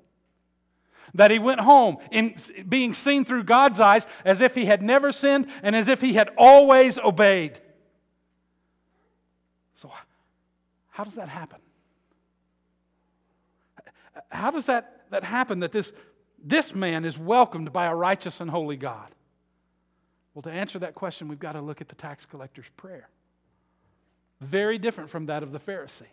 That 1.14 1.32
he 1.32 1.40
went 1.40 1.60
home 1.60 1.98
in 2.12 2.36
being 2.68 2.94
seen 2.94 3.26
through 3.26 3.44
God's 3.44 3.80
eyes 3.80 4.06
as 4.24 4.42
if 4.42 4.56
he 4.56 4.66
had 4.66 4.82
never 4.82 5.12
sinned 5.12 5.48
and 5.62 5.76
as 5.76 5.88
if 5.88 6.02
he 6.02 6.14
had 6.14 6.30
always 6.38 6.98
obeyed. 6.98 7.60
So, 9.76 9.92
how 10.90 11.04
does 11.04 11.16
that 11.16 11.28
happen? 11.28 11.60
How 14.30 14.52
does 14.52 14.68
that, 14.68 15.06
that 15.10 15.24
happen 15.24 15.60
that 15.60 15.72
this, 15.72 15.92
this 16.44 16.74
man 16.74 17.06
is 17.06 17.18
welcomed 17.18 17.74
by 17.74 17.86
a 17.86 17.96
righteous 17.96 18.40
and 18.40 18.50
holy 18.50 18.78
God? 18.78 19.10
Well, 20.34 20.42
to 20.44 20.52
answer 20.52 20.80
that 20.80 20.96
question, 20.96 21.28
we've 21.28 21.40
got 21.40 21.52
to 21.54 21.62
look 21.62 21.82
at 21.82 21.90
the 21.90 21.96
tax 21.96 22.26
collector's 22.26 22.70
prayer. 22.78 23.10
Very 24.42 24.78
different 24.78 25.10
from 25.10 25.28
that 25.28 25.44
of 25.44 25.52
the 25.52 25.60
Pharisee. 25.60 26.04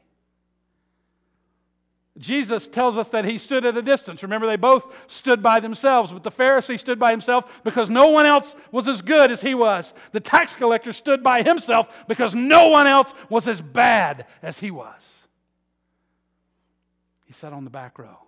Jesus 2.18 2.66
tells 2.66 2.98
us 2.98 3.08
that 3.10 3.24
he 3.24 3.38
stood 3.38 3.64
at 3.64 3.76
a 3.76 3.82
distance. 3.82 4.22
Remember, 4.22 4.46
they 4.46 4.56
both 4.56 4.92
stood 5.06 5.42
by 5.42 5.60
themselves, 5.60 6.12
but 6.12 6.22
the 6.22 6.30
Pharisee 6.30 6.78
stood 6.78 6.98
by 6.98 7.12
himself 7.12 7.62
because 7.62 7.88
no 7.88 8.08
one 8.08 8.26
else 8.26 8.54
was 8.72 8.88
as 8.88 9.00
good 9.00 9.30
as 9.30 9.40
he 9.40 9.54
was. 9.54 9.94
The 10.12 10.20
tax 10.20 10.54
collector 10.54 10.92
stood 10.92 11.22
by 11.22 11.42
himself 11.42 12.04
because 12.08 12.34
no 12.34 12.68
one 12.68 12.86
else 12.86 13.14
was 13.28 13.46
as 13.46 13.60
bad 13.60 14.26
as 14.42 14.58
he 14.58 14.70
was. 14.70 15.26
He 17.26 17.32
sat 17.32 17.52
on 17.52 17.62
the 17.62 17.70
back 17.70 17.98
row, 17.98 18.18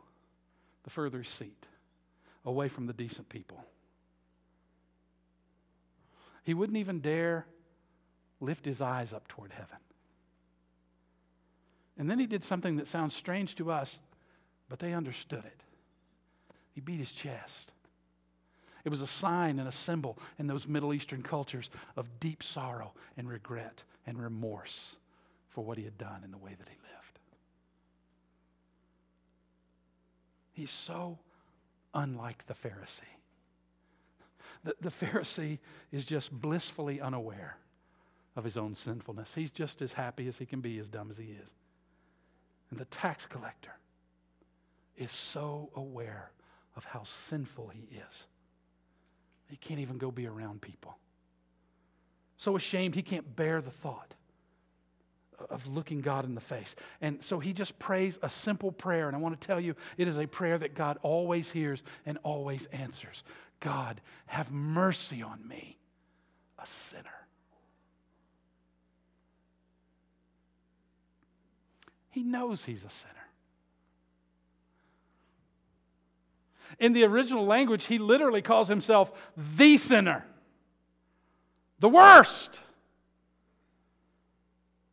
the 0.85 0.90
furthest 0.90 1.35
seat, 1.35 1.66
away 2.45 2.68
from 2.68 2.87
the 2.87 2.92
decent 2.92 3.29
people. 3.29 3.64
He 6.45 6.55
wouldn't 6.55 6.79
even 6.79 7.01
dare 7.01 7.47
lift 8.40 8.64
his 8.64 8.81
eyes 8.81 9.12
up 9.12 9.27
toward 9.27 9.53
heaven. 9.53 9.79
And 11.98 12.11
then 12.11 12.18
he 12.18 12.26
did 12.26 12.42
something 12.42 12.76
that 12.76 12.88
sounds 12.88 13.14
strange 13.14 13.55
to 13.57 13.70
us, 13.70 13.98
but 14.68 14.78
they 14.78 14.94
understood 14.94 15.44
it. 15.44 15.61
He 16.74 16.81
beat 16.81 16.98
his 16.98 17.12
chest. 17.12 17.72
It 18.85 18.88
was 18.88 19.02
a 19.02 19.07
sign 19.07 19.59
and 19.59 19.68
a 19.68 19.72
symbol 19.72 20.18
in 20.38 20.46
those 20.46 20.66
Middle 20.66 20.92
Eastern 20.94 21.22
cultures 21.22 21.70
of 21.96 22.09
deep 22.18 22.42
sorrow 22.42 22.92
and 23.16 23.28
regret 23.28 23.85
and 24.07 24.20
remorse 24.20 24.96
for 25.48 25.62
what 25.62 25.78
he 25.78 25.85
had 25.85 25.98
done 25.98 26.22
and 26.24 26.33
the 26.33 26.38
way 26.38 26.55
that 26.59 26.68
he 26.68 26.74
lived. 26.74 27.18
He's 30.52 30.70
so 30.70 31.18
unlike 31.94 32.46
the 32.46 32.55
Pharisee. 32.55 33.02
The, 34.64 34.74
the 34.81 34.90
Pharisee 34.90 35.59
is 35.92 36.05
just 36.05 36.33
blissfully 36.33 37.00
unaware 37.00 37.57
of 38.35 38.44
his 38.44 38.57
own 38.57 38.74
sinfulness. 38.74 39.35
He's 39.35 39.50
just 39.50 39.83
as 39.83 39.92
happy 39.92 40.26
as 40.26 40.38
he 40.38 40.46
can 40.46 40.61
be, 40.61 40.78
as 40.78 40.88
dumb 40.88 41.11
as 41.11 41.18
he 41.18 41.37
is. 41.42 41.50
And 42.73 42.81
the 42.81 42.87
tax 42.87 43.27
collector 43.27 43.75
is 44.97 45.13
so 45.13 45.69
aware 45.77 46.31
of 46.75 46.87
how 46.87 47.03
sinful 47.05 47.69
he 47.69 47.83
is. 47.95 48.27
He 49.51 49.57
can't 49.57 49.81
even 49.81 49.99
go 49.99 50.11
be 50.11 50.27
around 50.27 50.63
people. 50.63 50.97
So 52.39 52.57
ashamed, 52.57 52.95
he 52.95 53.03
can't 53.03 53.37
bear 53.37 53.61
the 53.61 53.71
thought 53.71 54.15
of 55.51 55.67
looking 55.67 56.01
God 56.01 56.25
in 56.25 56.35
the 56.35 56.41
face. 56.41 56.75
And 57.03 57.23
so 57.23 57.39
he 57.39 57.53
just 57.53 57.79
prays 57.79 58.19
a 58.23 58.29
simple 58.31 58.73
prayer. 58.73 59.07
And 59.07 59.15
I 59.15 59.21
want 59.21 59.39
to 59.39 59.47
tell 59.47 59.61
you, 59.61 59.75
it 59.99 60.09
is 60.09 60.17
a 60.17 60.25
prayer 60.27 60.57
that 60.57 60.75
God 60.75 60.97
always 61.03 61.51
hears 61.51 61.83
and 62.07 62.17
always 62.23 62.65
answers 62.73 63.23
God, 63.61 64.01
have 64.25 64.51
mercy 64.51 65.23
on 65.23 65.47
me, 65.47 65.77
a 66.59 66.65
sinner. 66.65 67.22
He 72.12 72.22
knows 72.22 72.64
he's 72.64 72.85
a 72.85 72.90
sinner. 72.90 73.14
In 76.79 76.92
the 76.92 77.05
original 77.05 77.44
language, 77.46 77.87
he 77.87 77.98
literally 77.98 78.42
calls 78.42 78.68
himself 78.68 79.11
the 79.37 79.79
sinner, 79.79 80.25
the 81.79 81.88
worst. 81.88 82.61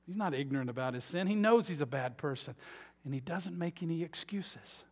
He's 0.07 0.15
not 0.15 0.33
ignorant 0.33 0.69
about 0.69 0.93
his 0.93 1.03
sin. 1.03 1.27
He 1.27 1.35
knows 1.35 1.67
he's 1.67 1.81
a 1.81 1.85
bad 1.85 2.17
person, 2.17 2.55
and 3.03 3.13
he 3.13 3.19
doesn't 3.19 3.57
make 3.57 3.83
any 3.83 4.01
excuses. 4.01 4.83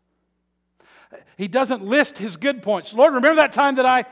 He 1.37 1.47
doesn't 1.47 1.83
list 1.83 2.17
his 2.17 2.35
good 2.35 2.61
points. 2.61 2.93
Lord, 2.93 3.13
remember 3.13 3.37
that 3.37 3.53
time 3.53 3.75
that 3.75 3.85
I. 3.85 4.05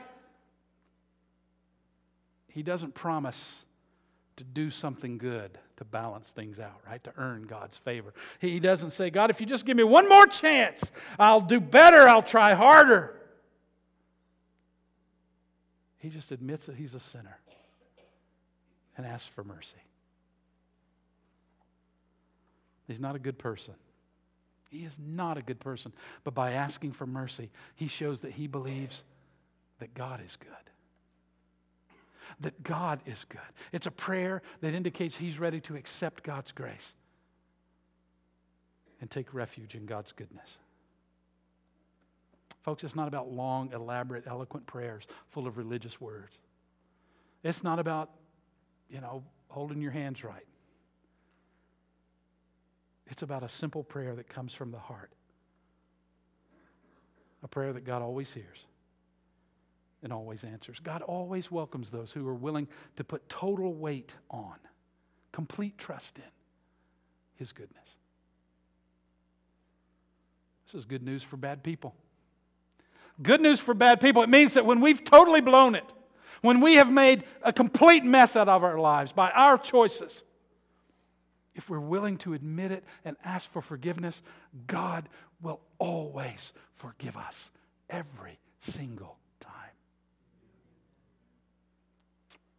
He 2.48 2.62
doesn't 2.62 2.94
promise 2.94 3.64
to 4.36 4.44
do 4.44 4.70
something 4.70 5.18
good 5.18 5.58
to 5.76 5.84
balance 5.84 6.30
things 6.30 6.58
out, 6.58 6.80
right? 6.88 7.02
To 7.04 7.12
earn 7.16 7.42
God's 7.42 7.76
favor. 7.76 8.14
He 8.40 8.60
doesn't 8.60 8.92
say, 8.92 9.10
God, 9.10 9.30
if 9.30 9.40
you 9.40 9.46
just 9.46 9.66
give 9.66 9.76
me 9.76 9.84
one 9.84 10.08
more 10.08 10.26
chance, 10.26 10.80
I'll 11.18 11.40
do 11.40 11.60
better, 11.60 12.08
I'll 12.08 12.22
try 12.22 12.54
harder. 12.54 13.14
He 15.98 16.08
just 16.08 16.32
admits 16.32 16.66
that 16.66 16.76
he's 16.76 16.94
a 16.94 17.00
sinner 17.00 17.38
and 18.96 19.06
asks 19.06 19.28
for 19.28 19.44
mercy. 19.44 19.76
He's 22.86 23.00
not 23.00 23.16
a 23.16 23.18
good 23.18 23.38
person. 23.38 23.74
He 24.70 24.84
is 24.84 24.96
not 24.98 25.36
a 25.36 25.42
good 25.42 25.60
person. 25.60 25.92
But 26.24 26.34
by 26.34 26.52
asking 26.52 26.92
for 26.92 27.06
mercy, 27.06 27.50
he 27.74 27.88
shows 27.88 28.20
that 28.20 28.32
he 28.32 28.46
believes 28.46 29.02
that 29.80 29.92
God 29.94 30.20
is 30.24 30.36
good 30.36 30.50
that 32.40 32.62
God 32.62 33.00
is 33.06 33.24
good. 33.28 33.40
It's 33.72 33.86
a 33.86 33.90
prayer 33.90 34.42
that 34.60 34.74
indicates 34.74 35.16
he's 35.16 35.38
ready 35.38 35.60
to 35.62 35.76
accept 35.76 36.22
God's 36.22 36.52
grace 36.52 36.94
and 39.00 39.10
take 39.10 39.34
refuge 39.34 39.74
in 39.74 39.86
God's 39.86 40.12
goodness. 40.12 40.58
Folks, 42.62 42.82
it's 42.82 42.96
not 42.96 43.08
about 43.08 43.30
long, 43.30 43.72
elaborate, 43.72 44.24
eloquent 44.26 44.66
prayers 44.66 45.04
full 45.30 45.46
of 45.46 45.56
religious 45.56 46.00
words. 46.00 46.38
It's 47.44 47.62
not 47.62 47.78
about, 47.78 48.10
you 48.90 49.00
know, 49.00 49.22
holding 49.48 49.80
your 49.80 49.92
hands 49.92 50.24
right. 50.24 50.46
It's 53.06 53.22
about 53.22 53.44
a 53.44 53.48
simple 53.48 53.84
prayer 53.84 54.16
that 54.16 54.28
comes 54.28 54.52
from 54.52 54.72
the 54.72 54.78
heart. 54.78 55.12
A 57.44 57.48
prayer 57.48 57.72
that 57.72 57.84
God 57.84 58.02
always 58.02 58.32
hears 58.32 58.64
and 60.06 60.12
always 60.12 60.44
answers. 60.44 60.78
God 60.78 61.02
always 61.02 61.50
welcomes 61.50 61.90
those 61.90 62.12
who 62.12 62.28
are 62.28 62.34
willing 62.34 62.68
to 62.94 63.02
put 63.02 63.28
total 63.28 63.74
weight 63.74 64.14
on, 64.30 64.54
complete 65.32 65.76
trust 65.78 66.18
in 66.18 66.30
His 67.34 67.50
goodness. 67.50 67.96
This 70.64 70.76
is 70.76 70.84
good 70.84 71.02
news 71.02 71.24
for 71.24 71.36
bad 71.36 71.64
people. 71.64 71.92
Good 73.20 73.40
news 73.40 73.58
for 73.58 73.74
bad 73.74 74.00
people. 74.00 74.22
It 74.22 74.28
means 74.28 74.54
that 74.54 74.64
when 74.64 74.80
we've 74.80 75.02
totally 75.02 75.40
blown 75.40 75.74
it, 75.74 75.92
when 76.40 76.60
we 76.60 76.74
have 76.74 76.92
made 76.92 77.24
a 77.42 77.52
complete 77.52 78.04
mess 78.04 78.36
out 78.36 78.48
of 78.48 78.62
our 78.62 78.78
lives 78.78 79.10
by 79.10 79.32
our 79.32 79.58
choices, 79.58 80.22
if 81.56 81.68
we're 81.68 81.80
willing 81.80 82.16
to 82.18 82.32
admit 82.34 82.70
it 82.70 82.84
and 83.04 83.16
ask 83.24 83.50
for 83.50 83.60
forgiveness, 83.60 84.22
God 84.68 85.08
will 85.42 85.58
always 85.80 86.52
forgive 86.76 87.16
us 87.16 87.50
every 87.90 88.38
single 88.60 89.16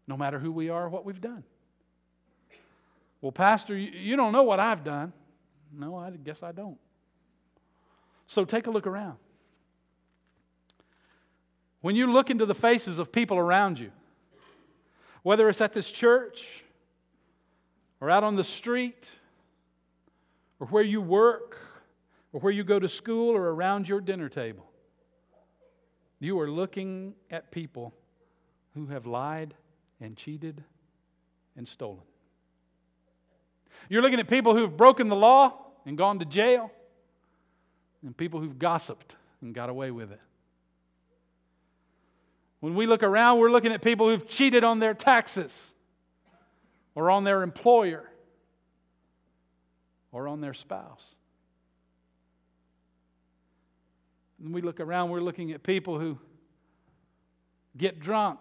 no 0.08 0.17
matter 0.17 0.39
who 0.39 0.52
we 0.52 0.70
are 0.70 0.86
or 0.86 0.89
what 0.89 1.06
we've 1.06 1.22
done. 1.22 1.43
Well, 3.22 3.32
Pastor, 3.32 3.78
you 3.78 4.15
don't 4.15 4.32
know 4.32 4.43
what 4.43 4.60
I've 4.60 4.84
done. 4.84 5.12
No, 5.74 5.96
I 5.96 6.12
guess 6.12 6.43
I 6.43 6.52
don't. 6.52 6.78
So 8.28 8.46
take 8.46 8.67
a 8.67 8.72
look 8.72 8.88
around. 8.88 9.17
When 11.82 11.96
you 11.96 12.12
look 12.12 12.30
into 12.30 12.46
the 12.46 12.56
faces 12.56 13.00
of 13.00 13.12
people 13.12 13.38
around 13.38 13.80
you, 13.80 13.91
whether 15.24 15.50
it's 15.50 15.62
at 15.62 15.74
this 15.74 15.91
church 15.91 16.63
or 18.00 18.10
out 18.10 18.24
on 18.24 18.36
the 18.36 18.43
street 18.43 19.13
or 20.60 20.67
where 20.67 20.84
you 20.84 21.02
work 21.02 21.58
or 22.34 22.39
where 22.39 22.54
you 22.54 22.63
go 22.63 22.80
to 22.80 22.89
school 22.89 23.36
or 23.36 23.50
around 23.50 23.88
your 23.88 24.02
dinner 24.02 24.30
table, 24.30 24.65
you 26.20 26.39
are 26.39 26.50
looking 26.50 27.13
at 27.30 27.52
people 27.52 27.93
who 28.74 28.88
have 28.88 29.06
lied 29.06 29.54
and 30.00 30.16
cheated 30.16 30.64
and 31.56 31.68
stolen. 31.68 32.04
You're 33.90 34.02
looking 34.02 34.20
at 34.20 34.28
people 34.28 34.56
who've 34.56 34.76
broken 34.76 35.08
the 35.08 35.16
law 35.16 35.54
and 35.86 35.98
gone 35.98 36.20
to 36.20 36.26
jail, 36.26 36.72
and 38.04 38.16
people 38.16 38.40
who've 38.40 38.60
gossiped 38.60 39.15
and 39.42 39.54
got 39.54 39.69
away 39.69 39.92
with 39.92 40.12
it. 40.12 40.19
When 42.60 42.76
we 42.76 42.86
look 42.86 43.04
around, 43.04 43.40
we're 43.40 43.52
looking 43.52 43.71
at 43.71 43.82
people 43.82 44.10
who've 44.10 44.28
cheated 44.28 44.63
on 44.63 44.80
their 44.80 44.94
taxes 44.94 45.71
or 46.96 47.12
on 47.12 47.24
their 47.24 47.44
employer 47.44 48.10
or 50.12 50.28
on 50.28 50.42
their 50.42 50.54
spouse. 50.54 51.06
When 54.40 54.52
we 54.52 54.62
look 54.62 54.80
around, 54.80 55.10
we're 55.10 55.21
looking 55.21 55.52
at 55.52 55.63
people 55.63 56.00
who 56.00 56.17
get 57.78 58.00
drunk 58.00 58.40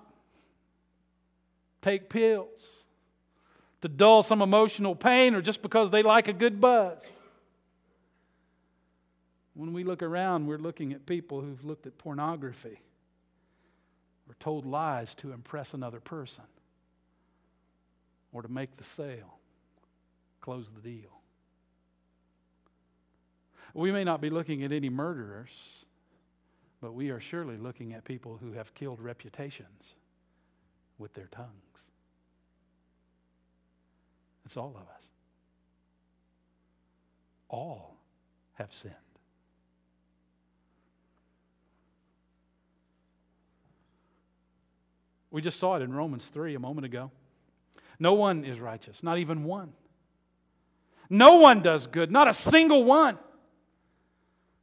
take 1.87 2.09
pills 2.09 2.49
to 3.80 3.89
dull 3.89 4.24
some 4.24 4.43
emotional 4.43 4.97
pain 4.97 5.37
or 5.37 5.41
just 5.41 5.62
because 5.62 5.89
they 5.91 6.03
like 6.03 6.26
a 6.26 6.32
good 6.32 6.61
buzz. 6.61 7.01
When 9.55 9.72
we 9.72 9.84
look 9.84 10.03
around, 10.03 10.47
we're 10.47 10.59
looking 10.59 10.93
at 10.93 11.07
people 11.07 11.41
who've 11.41 11.64
looked 11.64 11.87
at 11.87 11.97
pornography 11.97 12.80
or 14.28 14.34
told 14.41 14.66
lies 14.66 15.14
to 15.16 15.32
impress 15.32 15.74
another 15.74 16.01
person 16.01 16.45
or 18.32 18.43
to 18.43 18.49
make 18.49 18.76
the 18.76 18.84
sale, 18.84 19.39
close 20.41 20.72
the 20.72 20.80
deal. 20.80 21.20
We 23.74 23.93
may 23.93 24.03
not 24.03 24.20
be 24.20 24.28
looking 24.28 24.64
at 24.64 24.72
any 24.72 24.91
murderers, 24.91 25.51
but 26.80 26.95
we 26.95 27.11
are 27.11 27.20
surely 27.20 27.57
looking 27.57 27.93
at 27.93 28.05
people 28.05 28.39
who 28.39 28.53
have 28.55 28.74
killed 28.74 29.01
reputations 29.01 29.95
with 30.99 31.14
their 31.14 31.28
tongues. 31.28 31.66
It's 34.47 34.57
all 34.57 34.70
of 34.76 34.82
us. 34.82 35.09
All 37.49 37.97
have 38.55 38.72
sinned. 38.72 38.94
We 45.32 45.42
just 45.42 45.59
saw 45.59 45.76
it 45.76 45.82
in 45.82 45.92
Romans 45.92 46.24
3 46.26 46.55
a 46.55 46.61
moment 46.61 46.86
ago. 46.86 47.11
No 47.99 48.14
one 48.14 48.44
is 48.44 48.61
righteous, 48.61 49.03
not 49.03 49.18
even 49.18 49.44
one. 49.44 49.72
No 51.11 51.36
one 51.36 51.61
does 51.61 51.88
good, 51.88 52.12
not 52.12 52.28
a 52.28 52.32
single 52.32 52.84
one. 52.84 53.18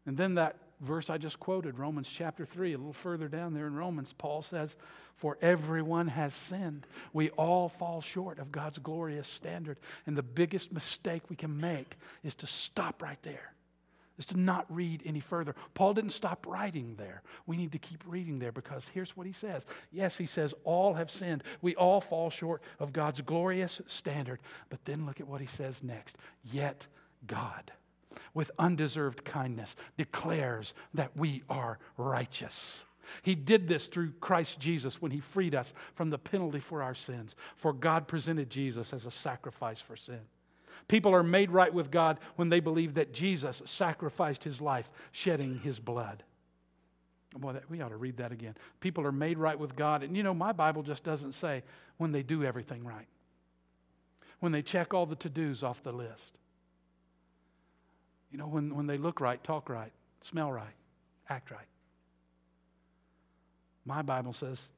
And 0.05 0.17
then 0.17 0.36
that 0.36 0.55
verse 0.84 1.09
I 1.09 1.17
just 1.17 1.39
quoted, 1.39 1.79
Romans 1.79 2.09
chapter 2.11 2.45
3, 2.45 2.73
a 2.73 2.77
little 2.77 2.93
further 2.93 3.27
down 3.27 3.53
there 3.53 3.67
in 3.67 3.75
Romans, 3.75 4.13
Paul 4.13 4.41
says, 4.41 4.75
For 5.15 5.38
everyone 5.41 6.07
has 6.07 6.34
sinned. 6.34 6.86
We 7.13 7.29
all 7.31 7.69
fall 7.69 8.01
short 8.01 8.39
of 8.39 8.51
God's 8.51 8.79
glorious 8.79 9.27
standard. 9.27 9.77
And 10.05 10.17
the 10.17 10.23
biggest 10.23 10.71
mistake 10.71 11.23
we 11.29 11.36
can 11.36 11.57
make 11.57 11.97
is 12.23 12.36
to 12.36 12.47
stop 12.47 13.01
right 13.01 13.21
there, 13.23 13.53
is 14.17 14.25
to 14.27 14.39
not 14.39 14.65
read 14.69 15.01
any 15.05 15.19
further. 15.19 15.55
Paul 15.73 15.93
didn't 15.93 16.11
stop 16.11 16.45
writing 16.47 16.95
there. 16.97 17.23
We 17.47 17.57
need 17.57 17.71
to 17.71 17.79
keep 17.79 18.03
reading 18.05 18.39
there 18.39 18.51
because 18.51 18.89
here's 18.93 19.15
what 19.15 19.25
he 19.25 19.34
says. 19.34 19.65
Yes, 19.91 20.17
he 20.17 20.25
says, 20.25 20.53
All 20.63 20.93
have 20.93 21.09
sinned. 21.09 21.43
We 21.61 21.75
all 21.75 22.01
fall 22.01 22.29
short 22.29 22.61
of 22.79 22.93
God's 22.93 23.21
glorious 23.21 23.81
standard. 23.88 24.39
But 24.69 24.84
then 24.86 25.05
look 25.05 25.19
at 25.19 25.27
what 25.27 25.41
he 25.41 25.47
says 25.47 25.81
next. 25.81 26.17
Yet 26.43 26.88
God 27.25 27.71
with 28.34 28.51
undeserved 28.59 29.24
kindness 29.24 29.76
declares 29.97 30.74
that 30.93 31.16
we 31.16 31.43
are 31.49 31.80
righteous. 31.97 32.86
He 33.22 33.36
did 33.36 33.68
this 33.68 33.88
through 33.88 34.14
Christ 34.20 34.59
Jesus 34.59 35.01
when 35.01 35.11
he 35.11 35.20
freed 35.20 35.55
us 35.55 35.74
from 35.95 36.09
the 36.09 36.18
penalty 36.18 36.59
for 36.59 36.82
our 36.82 36.95
sins. 36.95 37.36
For 37.55 37.74
God 37.74 38.07
presented 38.07 38.49
Jesus 38.49 38.93
as 38.93 39.05
a 39.05 39.11
sacrifice 39.11 39.82
for 39.82 39.95
sin. 39.95 40.22
People 40.88 41.14
are 41.14 41.24
made 41.24 41.51
right 41.51 41.74
with 41.74 41.91
God 41.91 42.20
when 42.36 42.49
they 42.49 42.59
believe 42.59 42.95
that 42.95 43.14
Jesus 43.14 43.61
sacrificed 43.66 44.43
his 44.43 44.59
life, 44.59 44.91
shedding 45.11 45.59
his 45.59 45.80
blood. 45.80 46.24
Boy, 47.38 47.55
we 47.70 47.82
ought 47.82 47.89
to 47.89 47.97
read 47.97 48.18
that 48.18 48.32
again. 48.32 48.55
People 48.80 49.05
are 49.05 49.11
made 49.11 49.38
right 49.38 49.57
with 49.57 49.76
God. 49.76 50.03
And 50.03 50.16
you 50.16 50.24
know, 50.24 50.34
my 50.34 50.51
Bible 50.51 50.84
just 50.84 51.03
doesn't 51.03 51.32
say 51.34 51.64
when 51.97 52.11
they 52.11 52.24
do 52.24 52.43
everything 52.43 52.84
right, 52.84 53.07
when 54.39 54.51
they 54.51 54.61
check 54.61 54.93
all 54.93 55.05
the 55.05 55.16
to 55.16 55.30
dos 55.30 55.64
off 55.64 55.82
the 55.84 55.91
list. 55.91 56.38
You 58.34 58.39
know, 58.39 58.47
when, 58.47 58.75
when 58.75 58.88
they 58.88 58.97
look 58.97 59.21
right, 59.21 59.41
talk 59.43 59.69
right, 59.69 59.91
smell 60.21 60.51
right, 60.51 60.73
act 61.29 61.51
right. 61.51 61.67
My 63.86 64.01
Bible 64.01 64.34
says 64.34 64.69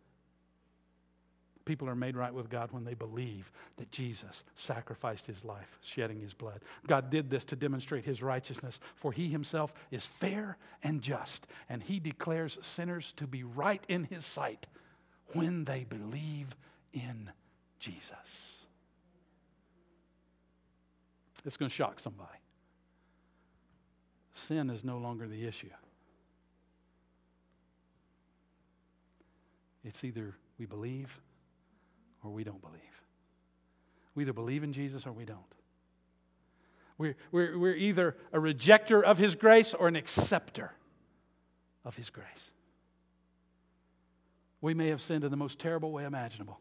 people 1.64 1.88
are 1.88 1.96
made 1.96 2.18
right 2.18 2.34
with 2.34 2.50
God 2.50 2.74
when 2.74 2.84
they 2.84 2.96
believe 2.96 3.50
that 3.78 3.90
Jesus 3.94 4.44
sacrificed 4.56 5.26
his 5.26 5.46
life, 5.46 5.80
shedding 5.82 6.20
his 6.20 6.34
blood. 6.34 6.60
God 6.86 7.10
did 7.10 7.30
this 7.30 7.46
to 7.46 7.56
demonstrate 7.56 8.04
his 8.04 8.22
righteousness, 8.22 8.82
for 8.96 9.14
he 9.14 9.30
himself 9.30 9.74
is 9.90 10.06
fair 10.06 10.58
and 10.84 11.02
just, 11.02 11.48
and 11.70 11.82
he 11.82 11.98
declares 11.98 12.60
sinners 12.62 13.14
to 13.14 13.26
be 13.26 13.44
right 13.44 13.84
in 13.88 14.04
his 14.04 14.26
sight 14.26 14.68
when 15.32 15.64
they 15.64 15.86
believe 15.86 16.54
in 16.92 17.32
Jesus. 17.80 18.66
It's 21.46 21.56
going 21.56 21.70
to 21.70 21.76
shock 21.76 22.02
somebody 22.02 22.40
sin 24.36 24.70
is 24.70 24.84
no 24.84 24.98
longer 24.98 25.28
the 25.28 25.46
issue. 25.46 25.70
It's 29.84 30.04
either 30.04 30.36
we 30.60 30.66
believe 30.66 31.20
or 32.24 32.32
we 32.32 32.44
don't 32.44 32.62
believe. 32.62 32.82
We 34.16 34.24
either 34.24 34.34
believe 34.34 34.64
in 34.64 34.74
Jesus 34.74 35.06
or 35.06 35.12
we 35.12 35.26
don't. 35.26 35.40
We're, 36.98 37.16
we're, 37.32 37.58
we're 37.58 37.76
either 37.76 38.16
a 38.32 38.40
rejecter 38.40 39.04
of 39.04 39.18
His 39.18 39.36
grace 39.36 39.74
or 39.74 39.88
an 39.88 39.96
acceptor 39.96 40.72
of 41.84 41.96
His 41.96 42.10
grace. 42.10 42.52
We 44.62 44.74
may 44.74 44.88
have 44.88 45.02
sinned 45.02 45.24
in 45.24 45.32
the 45.32 45.38
most 45.38 45.60
terrible 45.60 45.92
way 45.92 46.06
imaginable. 46.06 46.60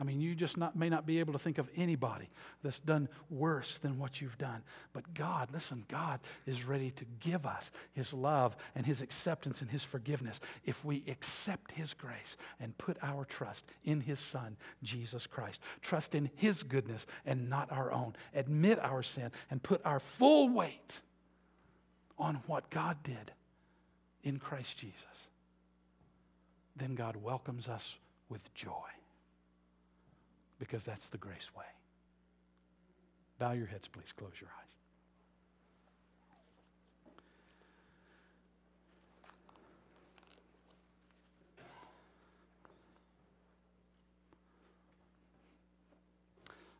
I 0.00 0.04
mean, 0.04 0.20
you 0.20 0.34
just 0.34 0.56
not, 0.56 0.74
may 0.74 0.88
not 0.88 1.06
be 1.06 1.20
able 1.20 1.34
to 1.34 1.38
think 1.38 1.58
of 1.58 1.68
anybody 1.76 2.28
that's 2.62 2.80
done 2.80 3.08
worse 3.28 3.78
than 3.78 3.98
what 3.98 4.20
you've 4.20 4.38
done. 4.38 4.62
But 4.94 5.12
God, 5.12 5.50
listen, 5.52 5.84
God 5.88 6.20
is 6.46 6.64
ready 6.64 6.90
to 6.92 7.04
give 7.20 7.44
us 7.44 7.70
His 7.92 8.12
love 8.14 8.56
and 8.74 8.86
His 8.86 9.02
acceptance 9.02 9.60
and 9.60 9.70
His 9.70 9.84
forgiveness 9.84 10.40
if 10.64 10.82
we 10.82 11.04
accept 11.08 11.72
His 11.72 11.92
grace 11.92 12.38
and 12.58 12.76
put 12.78 12.96
our 13.02 13.26
trust 13.26 13.66
in 13.84 14.00
His 14.00 14.18
Son, 14.18 14.56
Jesus 14.82 15.26
Christ. 15.26 15.60
Trust 15.82 16.14
in 16.14 16.30
His 16.36 16.62
goodness 16.62 17.06
and 17.26 17.50
not 17.50 17.70
our 17.70 17.92
own. 17.92 18.14
Admit 18.34 18.78
our 18.80 19.02
sin 19.02 19.30
and 19.50 19.62
put 19.62 19.82
our 19.84 20.00
full 20.00 20.48
weight 20.48 21.00
on 22.18 22.36
what 22.46 22.70
God 22.70 22.96
did 23.02 23.30
in 24.24 24.38
Christ 24.38 24.78
Jesus. 24.78 24.96
Then 26.76 26.94
God 26.94 27.14
welcomes 27.16 27.68
us 27.68 27.94
with 28.30 28.52
joy 28.54 28.88
because 30.62 30.84
that's 30.84 31.08
the 31.08 31.18
grace 31.18 31.50
way. 31.58 31.64
Bow 33.40 33.50
your 33.50 33.66
heads, 33.66 33.88
please. 33.88 34.12
Close 34.16 34.30
your 34.40 34.48
eyes. 34.48 34.72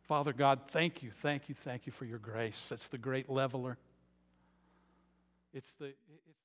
Father 0.07 0.31
God, 0.31 0.61
thank 0.69 1.03
you, 1.03 1.11
thank 1.21 1.49
you, 1.49 1.55
thank 1.55 1.85
you 1.85 1.91
for 1.91 2.05
your 2.05 2.19
grace. 2.19 2.69
It's 2.71 2.87
the 2.87 2.97
great 2.97 3.29
leveler. 3.29 3.77
It's 5.53 5.75
the. 5.75 5.87
It's 5.87 6.42